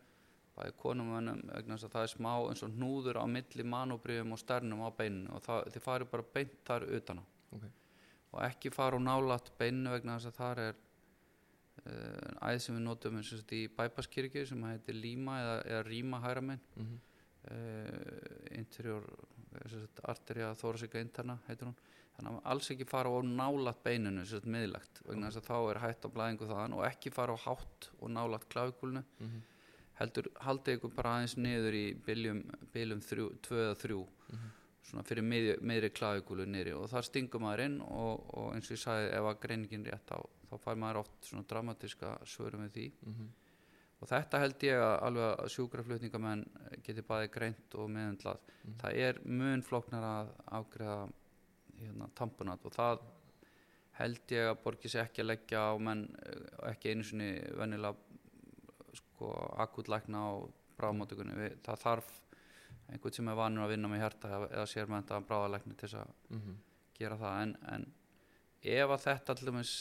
[0.63, 4.41] bæði konumönnum vegna þess að það er smá eins og hnúður á milli manúbriðum og
[4.43, 7.65] sternum á beininu og það, þið farið bara beint þar utan á Ok.
[8.33, 10.75] og ekki fara og nálat beinu vegna þess að þar er
[11.87, 15.87] uh, æð sem við notum eins og þetta í bæpaskirkju sem heitir líma eða, eða
[15.91, 17.01] ríma hæra megin Mhm.
[17.51, 19.05] uh, interior
[19.69, 21.77] sagt, arteria thoracica interna heitir hún
[22.17, 25.57] þannig að alls ekki fara á nálat beininu sem sagt miðlagt vegna þess að þá
[25.73, 29.43] er hætt á blæðingu þaðan og ekki fara á hátt og nálat klavíkulnu Mhm.
[30.03, 32.43] Heldur haldið ykkur bara aðeins niður í biljum,
[32.75, 34.01] biljum þrjú, tvö eða þrjú
[34.33, 34.51] Mhm.
[34.83, 38.77] svona fyrir miðri, miðri klavíkulu niðri og þar stingur maður inn og, og eins og
[38.77, 40.19] ég sagði ef að greiningin rétt á
[40.51, 43.29] þá fær maður oft svona dramatíska svörum við því Mhm.
[44.03, 46.45] og þetta held ég að alveg sjúkraflutningamenn
[46.83, 48.75] geti bæði greint og meðundlað Mhm.
[48.83, 50.29] það er mun flóknar að
[50.61, 51.13] afgreða
[51.81, 52.99] hérna, tampunat og það
[53.99, 57.95] held ég að borgi sér ekki að leggja á menn eh, ekki einu sinni venjulega
[59.23, 59.33] sko
[59.63, 60.31] akutlækna á
[60.81, 62.13] bráðmótökunni það þarf
[62.93, 66.13] einhvern sem er vanur að vinna með hjarta eða, sér með þetta bráðalækni til að
[66.33, 66.57] Mhm.
[66.99, 67.87] gera það en, en
[68.63, 69.73] ef að þetta allumis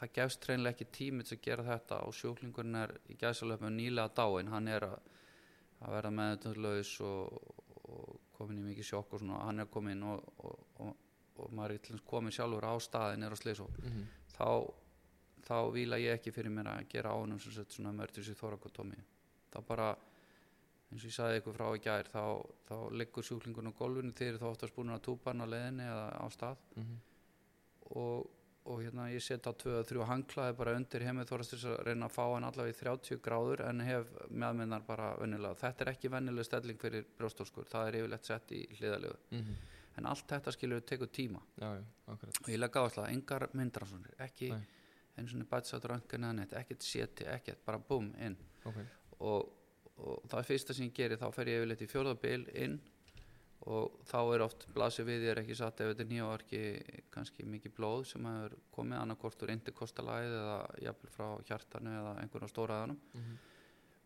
[0.00, 4.14] það gefst hreinlega ekki tími til að gera þetta og sjúklingurinn er í gæsalöfum nýlega
[4.16, 4.98] dáin, hann er að,
[5.82, 7.52] að vera meðutöðlaus og,
[7.84, 12.00] og komin í mikið sjokk og svona, hann er komin og, og, og, maður er
[12.08, 14.06] komin sjálfur á staðin er á sliðsó Mhm.
[14.38, 14.46] þá,
[15.46, 18.96] þá víla ég ekki fyrir mér að gera ánum sem sett svona emergency thoracotomy
[19.52, 19.90] þá bara
[20.90, 22.22] eins og ég sagði ykkur frá í gær þá,
[22.68, 25.86] þá liggur sjúklingun á gólfinu þeir eru þá oftast búin að túpa hann á leiðinni
[25.86, 26.96] eða á stað Mhm.
[27.96, 28.26] og,
[28.70, 32.06] og hérna ég setja tvö að þrjú hanglaði bara undir heimið þórast þess að reyna
[32.10, 36.10] að fá hann allavega í 30 gráður en hef meðminnar bara vennilega þetta er ekki
[36.12, 39.54] vennileg stelling fyrir brjóstóskur það er yfirleitt sett í hliðalegu Mhm.
[39.98, 44.14] en allt þetta skilur tekur tíma Já, já, og ég legg áherslu að engar myndransonir
[44.18, 44.66] ekki Nei.
[45.18, 45.40] Eins og
[46.28, 48.36] eða neitt ekkert seti, ekkert, bara búm inn.
[48.68, 48.78] Ok,
[49.20, 49.50] og,
[50.00, 52.80] og það er fyrsta sem ég geri þá fer ég yfirleitt í fjórðabil inn
[53.68, 56.60] og þá er oft blasið við ég er ekki satt ef þetta er nýjavarki
[57.12, 60.54] kannski mikið blóð sem hefur komið annarkort úr indikostalagið eða
[60.86, 63.00] jafnvel frá hjartanu eða einhverjum stóraðanum.
[63.14, 63.38] Mhm.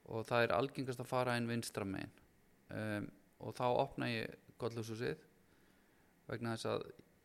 [0.05, 2.11] og það er algengast að fara inn vinstra megin.
[2.69, 3.07] Um,
[3.41, 5.23] og þá opna ég gollhúsið
[6.29, 6.85] vegna þess að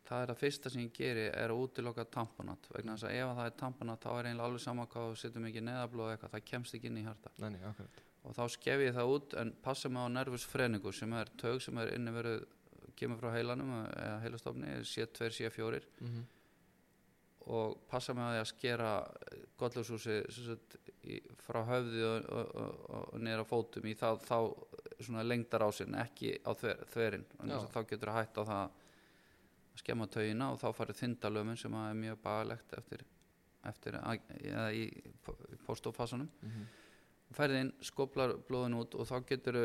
[0.09, 2.69] það er það fyrsta sem ég geri er að útiloka tamponat.
[2.73, 5.43] Vegna þess að ef það er tamponat þá er eiginlega alveg sama hvað þú setur
[5.45, 7.33] mikið neðablóð eitthvað það kemst ekki inn í hjarta.
[7.43, 7.59] Nei,
[8.25, 11.61] og þá skef ég það út en passa mig á nervus freningu sem er tög
[11.63, 12.43] sem er inni verið
[12.99, 16.25] kemur frá heilanum eða heilastofni C2, C4 Mhm.
[17.49, 18.89] og passa mig á því að skera
[19.57, 20.17] gollhúshúsi
[21.45, 26.35] frá höfði og, og, og, og á fótum í þá, þá lengdar á sinn ekki
[26.43, 27.25] á þver, þverin.
[27.71, 28.69] Þá getur það hætt á það að
[29.79, 33.03] skemma taugina og þá farið þindalömun sem er mjög bagalegt eftir,
[33.69, 36.65] eftir að, eða í, í postoffasanum Mhm.
[37.35, 39.57] færði inn, skoplar blóðin út og þá getur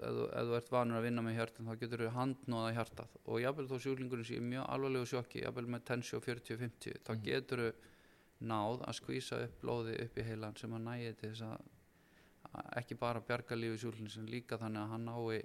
[0.00, 3.40] þú- ef þú ert vanur að vinna með hjartan þá getur þú handnóða hjartað og
[3.42, 7.22] jafnvel þó sjúklingurinn sé mjög alvarlegu sjokki jafnvel með tensjó 40-50 þá Mhm.
[7.24, 7.72] getur þú
[8.50, 11.60] náð að skvísa upp blóði upp í heilan sem að nægi þess að
[12.80, 15.42] ekki bara bjarga lífi sjúklingin sem líka þannig að hann nái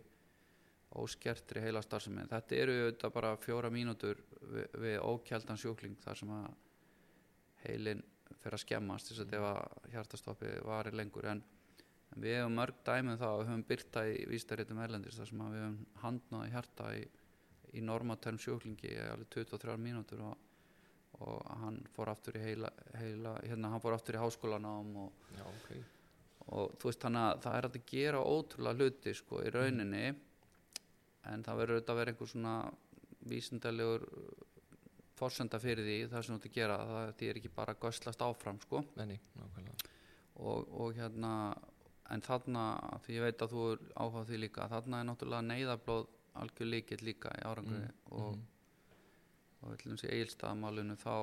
[1.02, 6.36] óskertri heila starfsemi þetta eru auðvitað bara fjóra mínútur við, við ókjaldan sjúkling þar sem
[6.36, 6.46] að
[7.66, 8.04] heilin
[8.46, 11.28] fyrir að skemmast þess að ef að hjartastoppi varir lengur.
[11.32, 11.42] En,
[12.14, 15.56] en við hefum mörg dæmið þá við höfum byrta í vístaréttum erlendis þar sem að
[15.56, 17.06] við höfum handnaði hjarta í,
[17.74, 20.38] í normatörn sjúklingi í alveg 23 mínútur og,
[21.26, 25.46] og hann fór aftur í heila, heila hérna hann fór aftur í háskólanám og, Já,
[25.50, 25.70] ok.
[26.46, 30.06] og þú veist þannig að það er að gera ótrúlega hluti sko í rauninni
[31.32, 32.56] en það verður auðvitað að vera einhver svona
[33.26, 34.06] vísindalegur
[35.16, 37.84] forsenda fyrir því það sem þú ert að gera það því er ekki bara að
[37.86, 38.82] göslast áfram sko.
[39.40, 39.94] Nákvæmlega.
[40.36, 41.32] Og, og hérna
[42.12, 42.64] en þarna,
[43.06, 46.04] því ég veit að þú er áhugað því líka, þarna er náttúrulega neyðablóð
[46.42, 48.38] algjör líkill líka í árangri Mm, og,
[49.62, 51.14] og við ætlum sé eigilstaðamálinu þá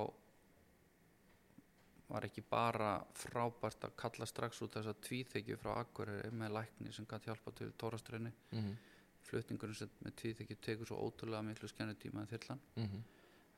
[2.13, 7.07] var ekki bara frábært að kalla strax út þessa tvíþykju frá Akureyri með lækni sem
[7.09, 8.92] gæti hjálpa til tóraströðinni Mhm, flutningurinn
[9.31, 12.61] sem með tvíþykju tekur svo ótrúlega miklu skennutíma en þyrlan.
[12.77, 13.03] Mhm,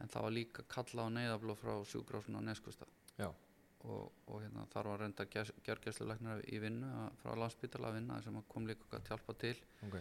[0.01, 3.31] en það var líka kalla á neyðablóð frá sjúkrásuna á Neskustad Já,
[3.85, 8.39] og, og hérna, þar var reynda gjörgæsluleiknar í vinnu að, frá landspítala að vinna sem
[8.49, 9.57] kom líka að hjálpa til.
[9.87, 9.99] Ok.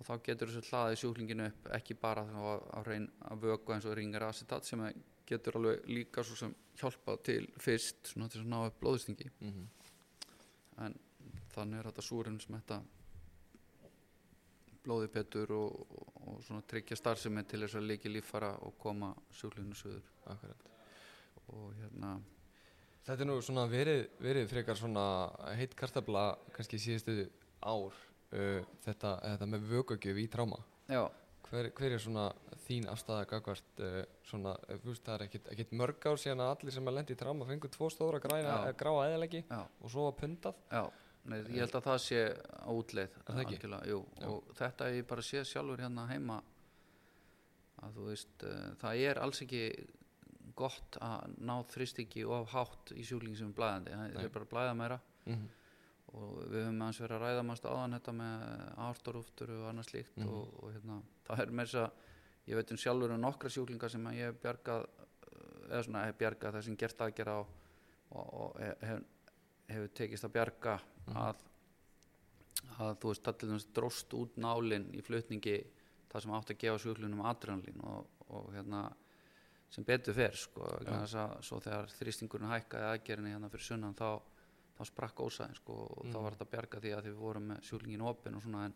[0.00, 3.96] Og þá getur þessu hlaði sjúklinginu upp ekki bara að, reyna að vöku eins og
[3.98, 4.84] ringar acetat sem
[5.28, 9.28] getur alveg líka svo sem hjálpa til fyrst svona til að ná upp blóðstingi.
[9.40, 9.68] Mhm,
[10.86, 10.96] en
[11.54, 12.80] þannig er þetta súrinn sem þetta
[14.84, 19.78] blóði betur og, og, svona tryggja starfsemi til þess að líki líffara og koma sjúklinginu
[19.78, 20.68] suður Akkurat.
[21.50, 22.18] Og hérna
[23.00, 25.04] Þetta er nú svona verið, verið frekar svona
[25.56, 27.24] heitt kartabla kannski síðustu
[27.64, 27.96] ár
[28.34, 31.02] uh, þetta, þetta með vögagjöf í tráma já,
[31.48, 32.26] hver, hver er svona
[32.66, 36.44] þín afstæða gagvart uh, svona, uh, þú veist það er ekkit, ekkit mörg ár síðan
[36.44, 39.88] að allir sem er lendi í tráma fengur tvo stóra græna, eh, gráa eðalegi og
[39.90, 40.60] svo var pundað.
[40.70, 40.84] Já,
[41.24, 42.20] nei, ég held að það sé
[42.64, 43.18] á útleið
[43.90, 46.40] jú, og þetta ég bara séð sjálfur hérna heima
[47.84, 49.62] að þú veist uh, það er alls ekki
[50.60, 54.52] gott að ná þristingi of hátt í sjúkling sem er blæðandi það er bara að
[54.54, 55.00] blæða meira.
[55.26, 55.48] Mm
[56.10, 58.40] og við höfum aðeins verið að ræða mannst áðan þetta með
[58.82, 60.26] ártorúftur og annað slíkt Mhm.
[60.34, 60.96] og, og hérna,
[61.28, 64.40] það er með þess að ég veit um sjálfur um nokkra sjúklinga sem ég hef
[64.42, 64.88] bjargað
[65.70, 67.42] eða svona hef bjargað það sem gert aðgera á
[68.10, 69.04] og, og hef, hef,
[69.70, 70.74] hefur tekist að bjarga.
[71.08, 71.36] Að,
[72.78, 75.56] að þú veist, dæmis dróst út nálinn í flutningi
[76.10, 78.84] það sem átti að gefa sjúklinum adrenalín og, og hérna
[79.70, 80.66] sem betur fer sko,
[81.46, 84.18] svo þegar þrýstingurinn hækkaði aðgerinni hérna fyrir sunnan þá,
[84.78, 86.22] þá sprakk ósæðin sko, og þá Mhm.
[86.24, 88.74] var þetta bjarga því að við vorum með sjúklingin opinn og svona en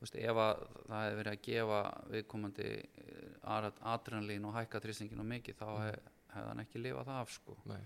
[0.00, 1.80] veist, ef að það hefði verið að gefa
[2.12, 6.00] viðkomandi eh, adrenalín og hækka þrýstingin og mikið þá hef,
[6.34, 7.56] hefði hann ekki lifað það af sko.
[7.64, 7.80] Nei,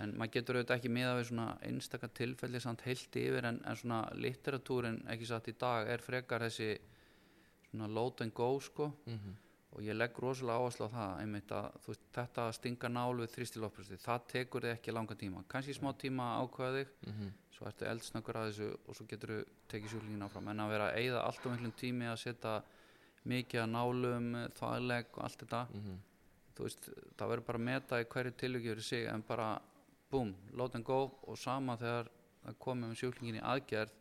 [0.00, 3.76] en maður getur auðvitað ekki miða við svona einstaka tilfelli samt heilt yfir en, en
[3.78, 6.72] svona litteratúrin ekki satt í dag er frekar þessi
[7.70, 8.90] svona load and go sko.
[9.06, 9.36] Mhm,
[9.70, 13.30] og ég legg rosalega áherslu á það einmitt að veist, þetta að stinga nál við
[13.36, 15.44] þrýstilopprösti, það tekur þig ekki langan tíma.
[15.46, 19.40] Kannski smá tíma ákveða þig mhm, svo ertu eldsnöggur að þessu og svo getur þú
[19.70, 20.50] tekið sjúklingin áfram.
[20.50, 22.56] En að vera að eyða allt og miklum tími að setja
[23.30, 25.98] mikið að nálum þvæðleg og allt þetta mhm,
[26.56, 29.50] þú veist, það verður bara að meta í hverju tilvíki fyrir sig en bara
[30.10, 31.02] búm, load and go.
[31.26, 32.10] Og sama þegar
[32.44, 33.96] það komið með sjúklingin í aðgerð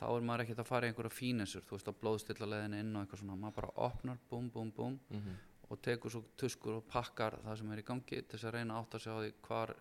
[0.00, 2.96] þá er maður ekkert að fara í einhverja fínesur þú veist, að blóðstilla leiðinu inn
[2.96, 3.38] og eitthvað svona.
[3.42, 5.38] Maður bara opnar, búm, búm, búm mhm,
[5.70, 8.74] og tekur svo tuskur og pakkar það sem er í gangi til þess að reyna
[8.76, 9.72] að átta sig á því hvar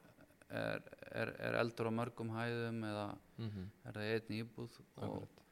[0.49, 3.05] er, er, er eldur á mörgum hæðum eða
[3.39, 5.45] mhm, er það einn íbúð og,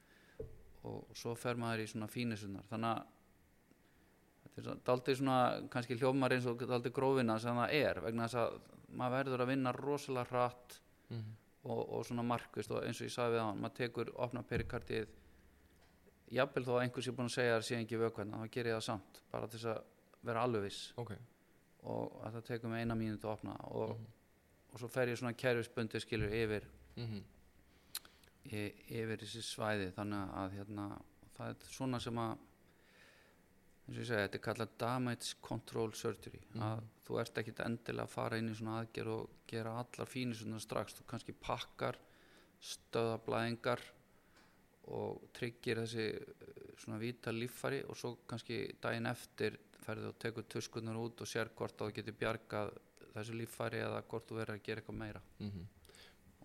[0.89, 3.15] og svo fer maður í svona fínesunar þannig að
[4.57, 5.39] þetta er daldið svona
[5.73, 8.59] kannski hljómar eins og daldið grófina sem það er vegna þess að
[8.95, 11.31] maður verður að vinna rosalega hratt mhm,
[11.67, 15.07] og, og svona markvist og eins og ég sagði við hann maður tekur opna perikardið.
[16.31, 18.67] Jafnvel þó að einhver sé búin að segja að það sé ekki vökvæðna þá ger
[18.67, 19.83] ég það samt bara til þess að
[20.27, 20.79] vera alveg viss.
[20.99, 21.11] Ok.
[21.87, 24.07] Og að það tekur mig eina mínútu að opna og, Mhm.
[24.73, 26.65] og svo fer ég svona kerfisbundi skilur yfir
[26.97, 27.21] mhm,
[28.51, 30.87] y- yfir þessi svæði þannig að hérna,
[31.37, 32.37] það er svona sem að
[33.87, 36.41] eins og ég segi, þetta er kallað damage control surgery.
[36.55, 36.87] Að Mhm.
[37.07, 40.59] þú ert ekkit endilega að fara inn í svona aðgerð og gera allar fínir svona
[40.59, 41.95] strax, þú kannski pakkar
[42.61, 43.79] stöða blæðingar
[44.87, 50.43] og tryggir þessi eh, svona víta líffari og svo kannski daginn eftir ferðu og tekur
[50.43, 52.77] tuskunar út og sér hvort að þú getur bjargað
[53.15, 55.21] þessu líffari eða hvort þú verður að gera eitthvað meira.
[55.39, 55.61] Mhm.
[55.61, 55.76] og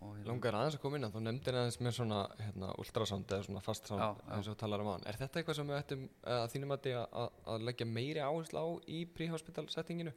[0.09, 3.47] hérna- Langar aðeins að koma inn að þú nefndir aðeins með svona hérna, ultrasound eða
[3.49, 5.07] svona fast sound Já, eins og talar um án.
[5.07, 6.91] Er þetta eitthvað sem við ættum að þínum að,
[7.23, 10.13] að, að leggja meiri áherslu á í pre-hospital settinginu?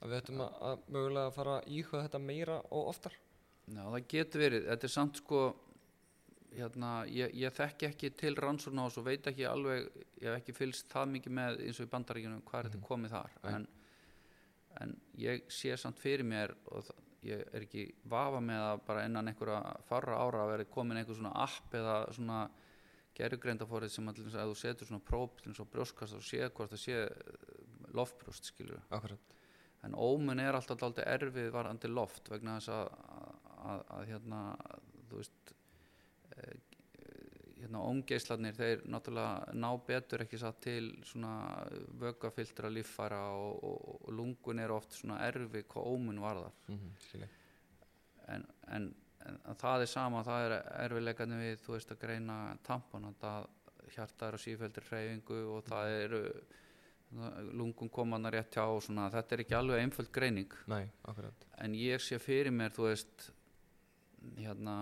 [0.00, 3.18] Að við ættum að, mögulega fara íhuga þetta meira og oftar?
[3.70, 5.42] Já, það getur verið, þetta er samt sko
[6.56, 9.86] hérna, ég, ég þekki ekki til þessu og veit ekki alveg
[10.20, 13.14] ég hef ekki fylgst það mikið með eins og í bandaríkjunum hvað er þetta komið
[13.14, 13.66] þar en,
[14.82, 19.04] en ég sé samt fyrir mér og það, ég er ekki vafa með að bara
[19.08, 22.40] innan einhverja farra ára að vera komin einhver svona app eða svona
[23.18, 26.72] gerugreindafórið sem að, að þú setur svona próf til þess að brjóskast og sé hvort
[26.72, 27.46] það sé eh,
[27.96, 29.34] loftbrjóst skilur Akkurat.
[29.84, 32.92] en ómun er alltaf dálítið erfið varandi loft vegna þess að,
[33.72, 34.42] að, að hérna
[35.10, 35.54] þú veist
[37.60, 41.34] hérna ómgeislarnir þeir náttúrulega ná betur ekki satt til svona
[42.00, 46.56] vöggafiltra líffæra og, og, og lungun er oft svona erfi hvað ómun varðar.
[46.68, 47.28] Mm skilji
[48.30, 48.88] en, en,
[49.26, 50.56] en það er sama það er
[50.86, 53.48] erfileikarnir við þú veist að greina tampon að
[53.90, 56.22] hjarta er á sífældir hreyfingu og það eru
[57.58, 60.52] lungun komanar rétt hjá og svona þetta er ekki alveg einföld greining.
[60.70, 60.84] Nei,
[61.58, 63.30] en ég sé fyrir mér þú veist
[64.38, 64.76] hérna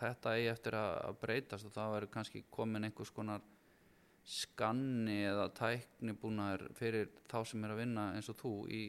[0.00, 3.44] þetta eigi eftir að breytast og það verður kannski komin einhvers konar
[4.22, 8.82] skanni eða tækni búnaður fyrir þá sem er að vinna eins og þú í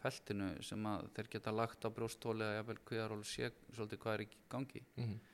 [0.00, 4.24] feltinu sem að þeir geta lagt á brjóstóli eða jafnvel kviðaról sé svolítið hvað er
[4.24, 4.84] í gangi.
[4.96, 5.33] Mm Já,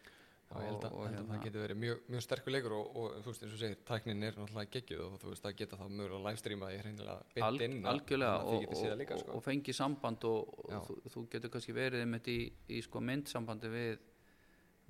[0.59, 2.73] ég held að, Og- og held að hérna- það getur verið mjög, mjög sterkur leikur
[2.75, 5.57] og, og þú veist eins og segir, tæknin er náttúrulega geggjuð og þú veist það
[5.61, 9.33] geta þá mögulega livestreama því hreinlega beint Al, inn algjörlega og, og, og, sko.
[9.39, 12.39] og fengi samband og, og þú, þú getur kannski verið einmitt í,
[12.69, 13.99] í sko myndsambandi við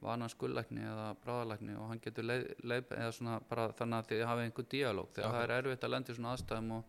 [0.00, 4.22] vanan skullækni eða bráðalækni og hann getur leið, leið eða svona bara þannig að þið
[4.30, 5.10] hafið einhver díalóg.
[5.12, 6.84] Þegar það er erfitt að lenda í svona aðstæðum og,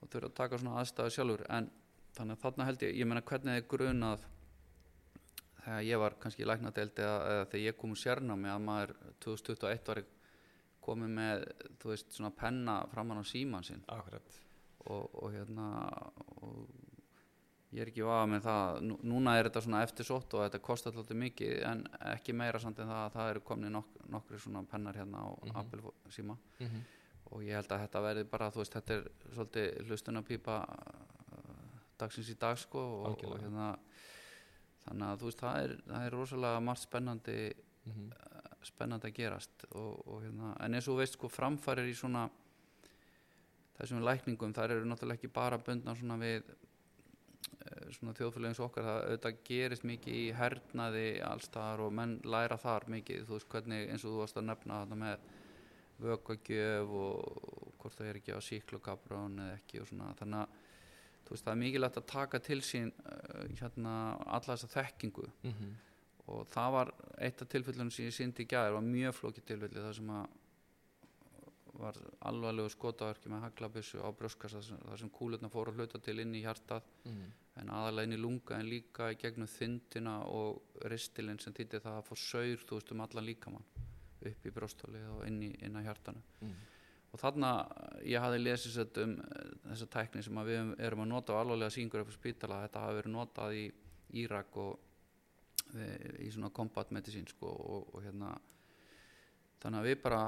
[0.00, 1.42] og þurfa að taka svona aðstæðu sjálfur.
[1.52, 1.68] En
[2.16, 4.24] þannig að þarna held ég, ég meina hvernig þið grunað
[5.66, 8.94] þegar ég var kannski í læknadeild eða, þegar ég kom úr sérnámi að maður
[9.26, 10.02] 2021 var
[10.86, 11.44] komið með
[11.82, 13.82] þú veist svona penna framan á síman sinn.
[13.90, 14.36] Akkurat.
[14.86, 15.64] Og, og hérna
[16.46, 16.68] og
[17.74, 18.76] ég er ekki vafa með það.
[18.86, 22.78] Nú, núna er þetta svona eftirsótt og þetta kostar alltaf mikið en ekki meira samt
[22.78, 25.56] en það að það eru komni nok nokkri svona pennar hérna á Mhm.
[25.56, 25.82] Apple
[26.14, 26.36] síma.
[26.60, 26.82] Mm -hmm.
[27.32, 32.30] og ég held að þetta verði bara þú veist þetta er svolítið hlustunarpípa uh, dagsins
[32.30, 33.76] í dag sko og, og hérna
[34.86, 37.38] þannig að þú veist það er, það er rosalega margt spennandi
[37.86, 38.06] Mhm.
[38.66, 42.24] spennandi að gerast og, og hérna, en eins og veist sko framfærir í svona
[43.78, 48.66] þessum lækningum þar eru náttúrulega ekki bara bundna svona við eh, svona þjóðfélagin eins og
[48.70, 48.88] okkar.
[48.88, 53.24] Það auðvitað gerist mikið í hernaði allstaðar og menn læra þar mikið.
[53.28, 55.16] Þú veist hvernig eins og þú varst að nefna þetta með
[56.06, 60.14] vökkagjöf og hvort það er ekki á síklokabrón eða ekki og svona.
[60.18, 60.55] Þannig að
[61.34, 63.92] veist það er mikilvægt að taka til sín uh, hérna
[64.26, 65.74] alla þessa þekkingu Mhm.
[66.28, 69.80] og það var eitt af tilfellunum sem ég syndi í gæðir var mjög flókið tilfelli
[69.80, 70.26] þar sem að
[71.76, 76.32] var alvarlegu skotaverki með haglabissu á brjóskassa þar sem kúlurna fóru að hluta til inn
[76.34, 77.32] í hjartað Mhm.
[77.56, 81.98] en aðalega inn í lunga en líka í gegnum þyndina og ristilinn sem þýtti það
[82.00, 83.64] að fá saur þú veist um allan líkamann
[84.26, 85.52] upp í brjóstóli og inn, í,
[85.84, 86.54] hjartanu Mhm.
[87.12, 87.50] og þarna
[88.04, 88.70] ég hafði lesið
[89.02, 92.62] um eh, þessa tækni sem við erum að nota á alvarlega síngur upp á spítala,
[92.66, 93.64] þetta hafi verið notað í
[94.22, 94.78] Írak og
[95.74, 95.86] e,
[96.26, 98.36] í svona combat medicine sko, og, og hérna
[99.62, 100.22] þannig að við bara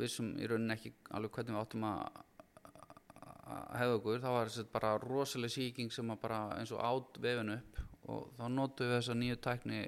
[0.00, 2.20] vissum í rauninni ekki alveg hvernig við áttum að
[3.76, 7.80] hefða okkur, það var bara rosaleg sýking sem að bara eins og át vefin upp
[8.12, 9.80] og þá notum við þessa nýju tækni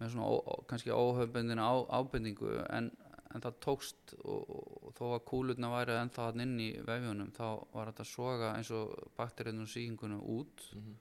[0.00, 0.34] með svona ó,
[0.70, 2.90] kannski óhöfbendina á, ábendingu en,
[3.34, 7.88] en það tókst og þó að kúlurna væri ennþá hann inn í vefjunum þá var
[7.90, 10.66] þetta soga eins og bakteríunum sýkingunum út.
[10.76, 10.98] Mhm.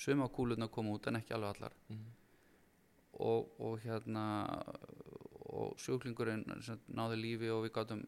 [0.00, 1.72] suma kúlurna koma út en ekki alveg allar.
[1.88, 2.06] Mhm.
[3.20, 4.24] og, og hérna
[5.50, 6.46] og sjúklingurinn
[6.94, 8.06] náði lífi og við gátum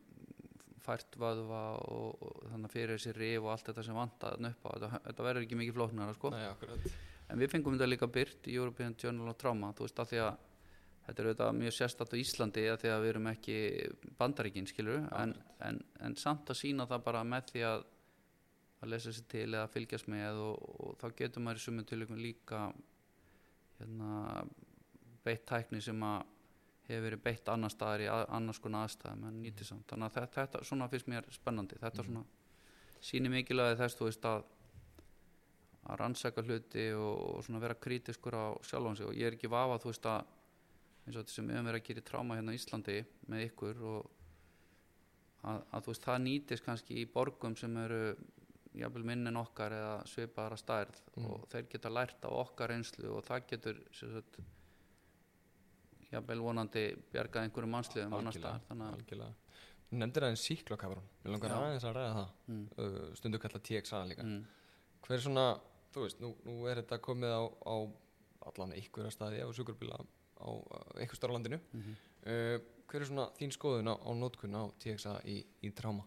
[0.82, 4.64] fært vöðva og, og þannig að fyrir þessi rif og allt þetta sem vantaði upp
[4.66, 4.70] á.
[4.72, 6.30] Þetta, þetta verður ekki mikið flóknara sko.
[6.30, 6.47] Nei,
[7.28, 10.22] en við fengum þetta líka byrt í European Journal of Trauma þú veist að því
[10.24, 10.32] að
[11.07, 13.57] þetta er auðvitað mjög sérstætt á Íslandi að því að við erum ekki
[14.18, 15.34] bandaríkin skilur en,
[15.66, 17.88] en, en samt að sína það bara með því að
[18.82, 22.18] að lesa sér til eða fylgjast með og, og þá getur maður í sumum tilökum
[22.18, 22.64] líka
[23.78, 24.42] hérna
[25.22, 26.24] beitt tækni sem að
[26.88, 29.86] hefur verið beitt annar staðar í að, annars konar aðstæðum en nýtið samt.
[29.90, 31.78] Þannig að þetta, svona finnst mér spennandi.
[31.78, 32.24] Þetta svona
[33.03, 34.50] sýnir mikilvægi þess þú veist að
[35.82, 39.09] að rannsaka hluti og, og svona vera krítiskur á sjálfan sig.
[39.09, 40.28] Og ég er ekki vafa þú veist að
[41.07, 42.98] eins og þetta sem við höfum verið að gera í tráma hérna á Íslandi
[43.32, 44.11] með ykkur og
[45.42, 48.03] að, að þú veist það nýtist kannski í borgum sem eru
[48.78, 51.26] jafnvel minn en okkar eða svipaðara stærð Mm.
[51.28, 54.38] og þeir geta lært af okkar reynslu og það getur sagt,
[56.12, 59.34] jafnvel vonandi bjargað einhverjum mannsliðum annar að algjörlega.
[59.90, 62.30] Þú nefndir aðeins síklokafrún Mér langar aðeins að ræða það.
[62.48, 64.24] Mm, uh, Stundu kalla TXA líka.
[64.24, 64.42] Mm,
[65.05, 65.46] Hver er svona,
[65.92, 67.76] þú veist, nú, nú er þetta komið á, á
[68.48, 70.00] allan einhverja staði á sukurbíla
[70.43, 71.61] á uh, einhver starf á landinu.
[71.72, 72.61] Mm uh,
[72.93, 76.03] Hver er svona þín skoðun á, á nótkun á TXA í, í tráma?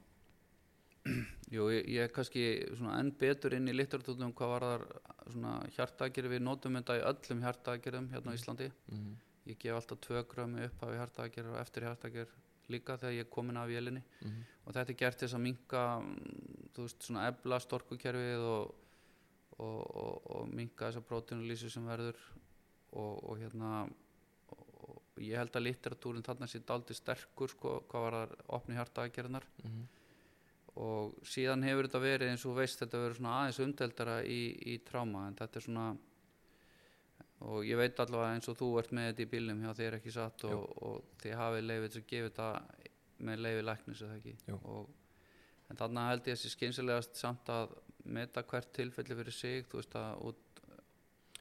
[1.54, 2.44] Jú, ég, ég er kannski
[2.78, 4.84] svona enn betur inn í litteratúrnum hvað var þar
[5.34, 8.70] svona hjartaðgerði við notum þetta í öllum hjartaðgerðum hérna á Íslandi.
[8.92, 9.16] Mm
[9.46, 12.32] ég gef alltaf tvö grömmu upp af hjartaðgerð og eftir hjartaðgerð
[12.74, 14.02] líka þegar ég er komin af vélinni.
[14.02, 14.40] -hmm.
[14.66, 15.82] og þetta er gert þess að minka
[16.74, 18.76] þú veist svona ebla storkukerfið og,
[19.58, 22.18] og, og, og minka þessa prótínulísu sem verður
[22.92, 23.88] og, og hérna
[25.24, 29.46] ég held að litteratúrin þarna sé daldi sterkur sko, hvað var það opni hjarta aðgerðnar
[29.64, 29.86] Mhm.
[30.76, 34.42] og síðan hefur þetta verið eins og veist þetta verið svona aðeins umdeldara í,
[34.74, 35.86] í tráma en þetta er svona
[37.46, 40.12] og ég veit allavega eins og þú ert með þetta í bílnum hjá þér ekki
[40.16, 40.44] satt?
[40.50, 42.48] Og, og þið hafið leifið að gefa þetta
[43.28, 44.36] með leifið læknis eða ekki?
[44.56, 44.90] Og,
[45.70, 49.80] en þarna held ég að þessi skynsilegast samt að meta hvert tilfelli fyrir sig þú
[49.82, 50.42] veist að út,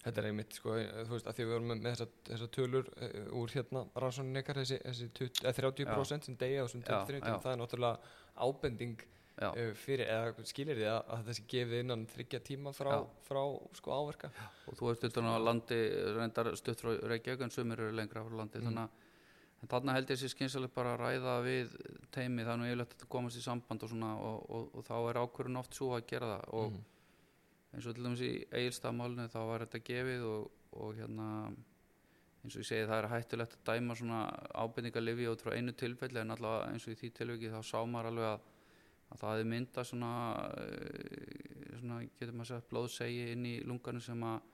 [0.04, 2.88] Þetta er einmitt, sko, eh, þú veist, að því við vorum með, þessar þessa tölur
[2.92, 6.88] uh, úr hérna rannsóknin ykkar, þessi, þessi 20, eh, 30% sem deyja á þessum Já,
[6.92, 7.38] 23, já.
[7.44, 7.98] það er náttúrulega
[8.44, 8.98] ábending
[9.40, 9.48] já,
[9.80, 13.00] fyrir, eða skilir þið að, að þessi gefið innan þryggja tíma frá, Já.
[13.30, 13.40] frá
[13.80, 14.30] sko áverka?
[14.68, 15.80] og þú ert utan á landi
[16.18, 18.68] reyndar stutt frá Reykjavík en sumir eru lengra frá landi Mm.
[18.68, 19.02] þannig að
[19.64, 21.74] en þarna held ég sér skynsalegt bara að ræða við
[22.12, 25.20] teimi þannig að yfirleitt að komast í samband og svona og, og, og þá er
[25.24, 26.82] ákvörðun oft svo að gera það og Mhm.
[27.74, 31.28] Eins og til dæmis í eigilstafmálinu þá var þetta gefið og, og hérna
[32.44, 34.20] eins og ég segi það er hættulegt að dæma svona
[34.60, 38.10] ábendingarlifi út frá einu tilfelli en allavega eins og í því tilviki þá sá maður
[38.10, 38.48] alveg að,
[39.08, 40.10] að það hefði myndað svona,
[40.60, 44.50] eh, svona getur maður sagt blóðsegi inn í lunganum sem að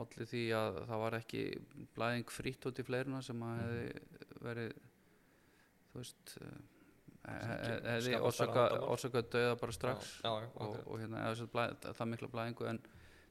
[0.00, 1.44] olli því að það var ekki
[1.96, 4.76] blæðing frýtt út í fleiruna sem að hefði verið
[5.90, 6.60] þú veist eh,
[7.30, 8.88] hefði orsaka, stærra vandamál.
[8.94, 12.28] orsaka döða bara strax Já, já, og, og hérna eða sem sagt blæ, það mikla
[12.34, 12.80] blæðingu en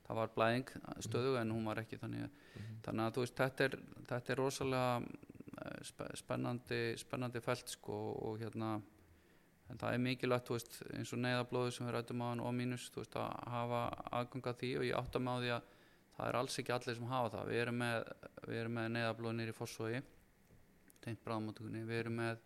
[0.10, 0.70] það var blæðing
[1.06, 2.30] stöðu en hún var ekki þannig að,
[2.60, 2.78] Mhm.
[2.86, 3.76] þannig að veist þetta er,
[4.10, 5.04] þetta er rosalega
[5.60, 8.82] eh, spe- spennandi, spennandi felt sko og hérna
[9.70, 12.90] en það er mikilvægt veist eins og neyðablóðu sem við rættum á hann og mínus
[12.96, 13.82] veist að hafa
[14.12, 15.62] aðgang að því og ég átta mig á því að
[16.20, 18.14] það er alls ekki allir sem hafa það við erum með,
[18.80, 20.02] með neyðablóðu nýri fórsói
[21.06, 22.38] tengt bráðmáttugunni við erum með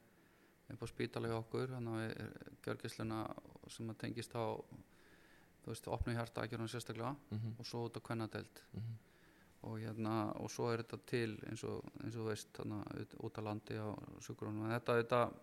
[0.71, 3.19] upp á spítala hjá okkur þannig að við gjörgisluna
[3.69, 4.45] sem að tengist á
[5.63, 7.55] þú veist, opnu hjarta að gera hann sérstaklega Mhm.
[7.59, 8.97] og svo út á kvennadeld Mhm.
[9.63, 13.37] og hérna, og svo er þetta til eins og, eins og veist, þannig að út
[13.37, 13.87] á landi á
[14.19, 15.33] sjúkrónum, en þetta, þetta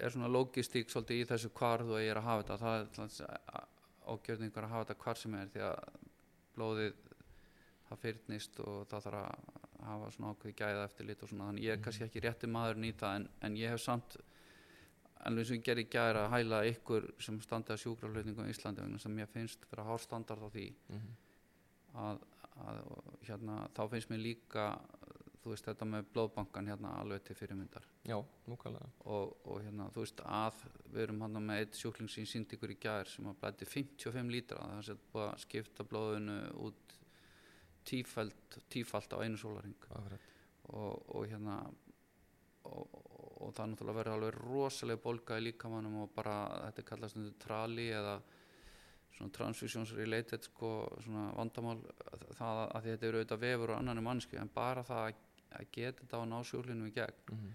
[0.00, 3.68] er svona logistík svolítið í þessu hvar þú eigir að hafa þetta það er
[4.06, 5.88] ágjörningar að hafa þetta hvar sem er því að
[6.56, 6.94] blóðið
[7.90, 9.53] það fyrnist og það þarf að
[9.88, 12.88] hafa svona ákveði gæða eftir lit og svona þannig ég er kannski ekki rétti maðurinn
[12.88, 14.16] í það en, en ég hef samt
[15.24, 18.82] en eins og ég gerði gæra að hæla ykkur sem standi að sjúkraflutningum í Íslandi
[18.84, 21.14] vegna sem ég finnst vera hárstandard á því Mhm.
[21.94, 22.18] að,
[22.64, 22.80] að
[23.28, 24.66] hérna, þá finnst mér líka
[25.44, 27.84] þú veist þetta með blóðbankan hérna alveg til fyrirmyndar.
[28.08, 28.16] Já,
[29.04, 30.62] og, og hérna þú veist að
[30.94, 34.32] við erum hann með eitt sjúkling sem síndi ykkur í gær sem að blæti 55
[34.32, 36.94] lítra það er sem búið að skipta blóðinu út
[37.84, 39.74] tífælt, tífælt á einu sólaring
[40.72, 41.56] og, og hérna
[42.64, 46.36] og, og, það náttúrulega verður alveg rosalega bólga í líkamannum og bara
[46.68, 48.14] þetta er kallast undir trali eða
[49.14, 50.70] svona transfusions related sko,
[51.04, 51.76] svona vandamál
[52.38, 55.20] það að því þetta eru auðvitað vefur og annan mannsku en bara það að,
[55.60, 57.52] að geta þetta á násjólinu í gegn Mhm.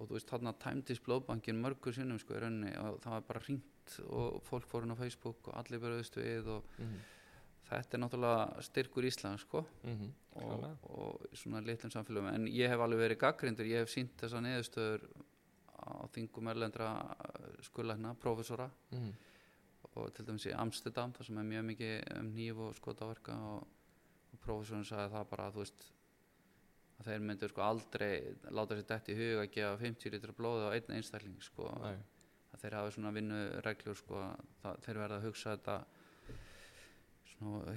[0.00, 3.40] og þú veist þarna tæmtist blóðbankin mörgur sinnum sko í rauninni og það var bara
[3.46, 7.00] hringt og fólk fór inn á Facebook og allir börðust við og Mhm.
[7.70, 10.76] Þetta er náttúrulega styrkur Ísland sko og, Klárlega.
[10.90, 14.40] og í svona litlum samfélagum en ég hef alveg verið gaggrindur, ég hef sínt þessa
[14.44, 15.04] neðustöður
[15.80, 16.90] á þingum erlendra
[17.62, 19.12] skullækna, prófessora Mhm.
[19.96, 23.66] og til dæmis í Amsterdam þar sem er mjög mikið um nýf og skotaverka og,
[24.32, 25.86] og prófessorinn sagði það bara að þú veist
[27.00, 30.66] að þeir myndu sko aldrei láta sér dætt í hug að gefa 50 litra blóð
[30.68, 31.96] á einn einstakling sko Nei.
[32.52, 35.76] að þeir hafi svona vinnureglur sko að það, þeir verða að hugsa þetta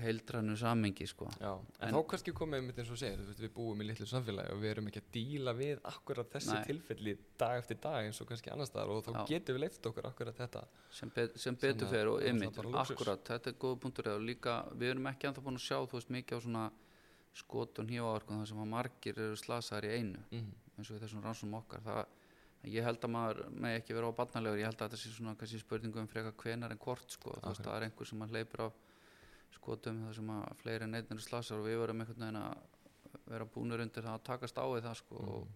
[0.01, 3.87] heildrannu samengi sko en, En- þá kannski komið einmitt eins og veist, við búum í
[3.87, 6.63] litlu samfélagi og við erum ekki að díla við akkurat þessi Nei.
[6.67, 9.25] tilfelli dag eftir dag eins og kannski annars staðar og þá Já.
[9.31, 10.65] getum við leift okkur akkurat þetta.
[10.91, 14.57] sem, bet, sem betur að- fer og ymmit, akkurat, þetta er góð punktur og líka,
[14.75, 16.65] við erum ekki anþá búin að sjá þú veist mikið á svona
[17.33, 21.21] skot og hnífaverkum þar sem að margir eru slasaðar í einu Mm eins og þessum
[21.21, 22.05] rannsum okkar það,
[22.65, 25.35] ég held að maður með ekki vera á barnalegur ég held að þetta sé svona
[25.37, 27.67] kannski spurningu um freka hvenar en hvort sko, þú veist, Akkurat.
[27.67, 28.67] það er einhver sem að hleypur á
[29.57, 32.57] skotum þar sem að fleiri en einn eru slasaðar og við verum einhvern veginn að
[33.33, 35.29] vera búnur undir það að takast á við það sko Mhm.
[35.29, 35.47] og,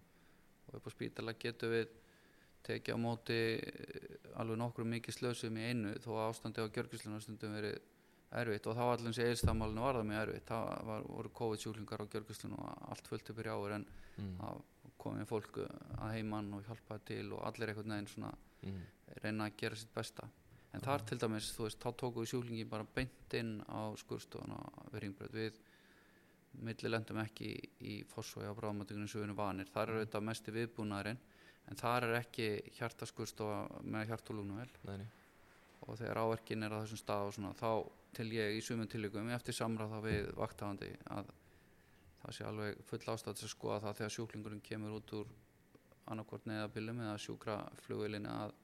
[0.68, 1.88] og upp á spítala getum við
[2.68, 7.20] tekið á móti eh, alveg nokkru mikið slösum í einu þó að ástandi á gjörgisluna
[7.22, 7.78] stundum verið
[8.38, 12.10] erfitt og þá allir þessi eilstamálinu var það mjög erfitt það var, voru COVID-sjúklingar á
[12.12, 13.86] gjörgisluna og allt fullt upp í áur en
[14.18, 14.34] Mm.
[14.40, 14.62] það
[14.98, 18.32] komið fólk að heimann og hjálpaði til og allir einhvern veginn svona
[18.66, 18.80] Mm.
[19.22, 20.28] reyna að gera sitt besta
[20.78, 24.58] en þar til dæmis, þú veist, þá tóku við sjúklingi bara beint inn á skurstofuna
[24.92, 25.56] við ringbröð, við
[26.62, 27.50] milli lendum ekki
[27.82, 31.18] í, fórsói á bráðmættingunum sem við erum vanir, þar er auðvitað mesti viðbúnaðurinn
[31.68, 32.48] en þar er ekki
[32.78, 34.14] hjartaskurstofa með
[34.86, 35.08] nei.
[35.82, 37.70] og þegar áverkin er á þessum stað og svona, þá
[38.14, 41.34] til ég í sumum tilvíkum eftir samráð þá við vaktafandi að
[42.22, 45.34] það sé alveg full ástæð til að skoða það þegar sjúklingurinn kemur út úr
[46.08, 48.56] annarkvort neðabilum eða sjúkraflugilinu að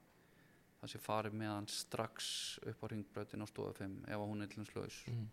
[0.85, 2.29] það sé farið með hann strax
[2.71, 5.01] upp á ringbrautin á stofu 5 ef hún er til hans laus.
[5.09, 5.33] Mhm.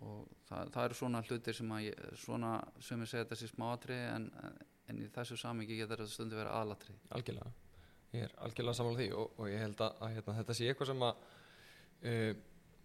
[0.00, 3.98] og það, það eru svona hlutir sem að ég, svona sem ég segja þessi smáatri
[4.00, 4.30] en,
[4.88, 7.50] en í þessu samingi getur þetta stundu verið aðlatri algjörlega.
[8.14, 10.90] Ég er algjörlega samanlega því og, og ég held að, að hérna, þetta sé eitthvað
[10.90, 12.32] sem að uh,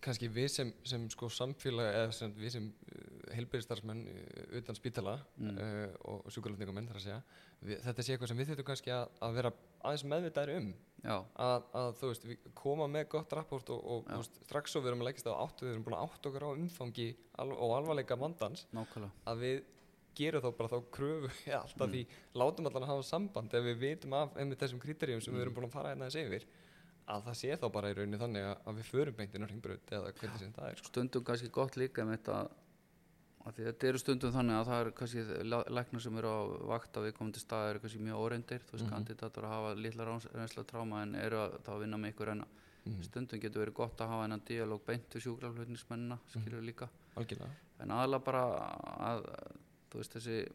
[0.05, 5.17] kannski við sem, sem sko samfélag eða sem við sem uh, heilbyrðistarsmenn uh, utan spítala
[5.35, 5.57] Mm.
[5.57, 7.21] uh, og sjúkralöfningamenn þar að segja
[7.65, 9.51] við, þetta sé eitthvað sem við þurfum kannski að, að vera
[9.85, 10.69] aðeins meðvitaðir um.
[11.05, 14.91] Að, að þú veist, við koma með gott rapport og, og veist, strax og við
[14.93, 17.07] erum að leggast á áttu við erum búin að átt okkur á umfangi
[17.43, 18.65] al og alvarleika vandans
[19.29, 19.59] að við
[20.15, 21.29] gerum þá bara þá kröfu
[21.61, 22.05] alltaf því,
[22.39, 25.67] látum allan að hafa samband ef við vitum af þessum kriteríum sem við erum búin
[25.67, 26.47] að fara hérna þessi yfir
[27.07, 29.91] að það sé þá bara í rauninni þannig að, að við förum beintin á ringbröð
[29.93, 30.87] eða hvernig sem það er sko.
[30.93, 32.37] stundum kannski gott líka með þetta
[33.45, 35.23] að þetta eru stundum þannig að það eru kannski
[35.77, 36.39] læknar sem eru á
[36.73, 38.93] vakt á viðkomandi stað eru kannski mjög óreindir þú veist, Mhm.
[38.95, 42.45] kandidatur að hafa litla reynsla tráma en eru að, þá að vinna með ykkur en
[42.85, 43.03] Mhm.
[43.03, 47.89] stundum getur verið gott að hafa hennan dialóg beint við sjúkraflutnismennina skilur líka algjörlega en
[47.89, 48.41] aðalega bara
[49.13, 49.23] að
[49.91, 50.47] þú veist þessi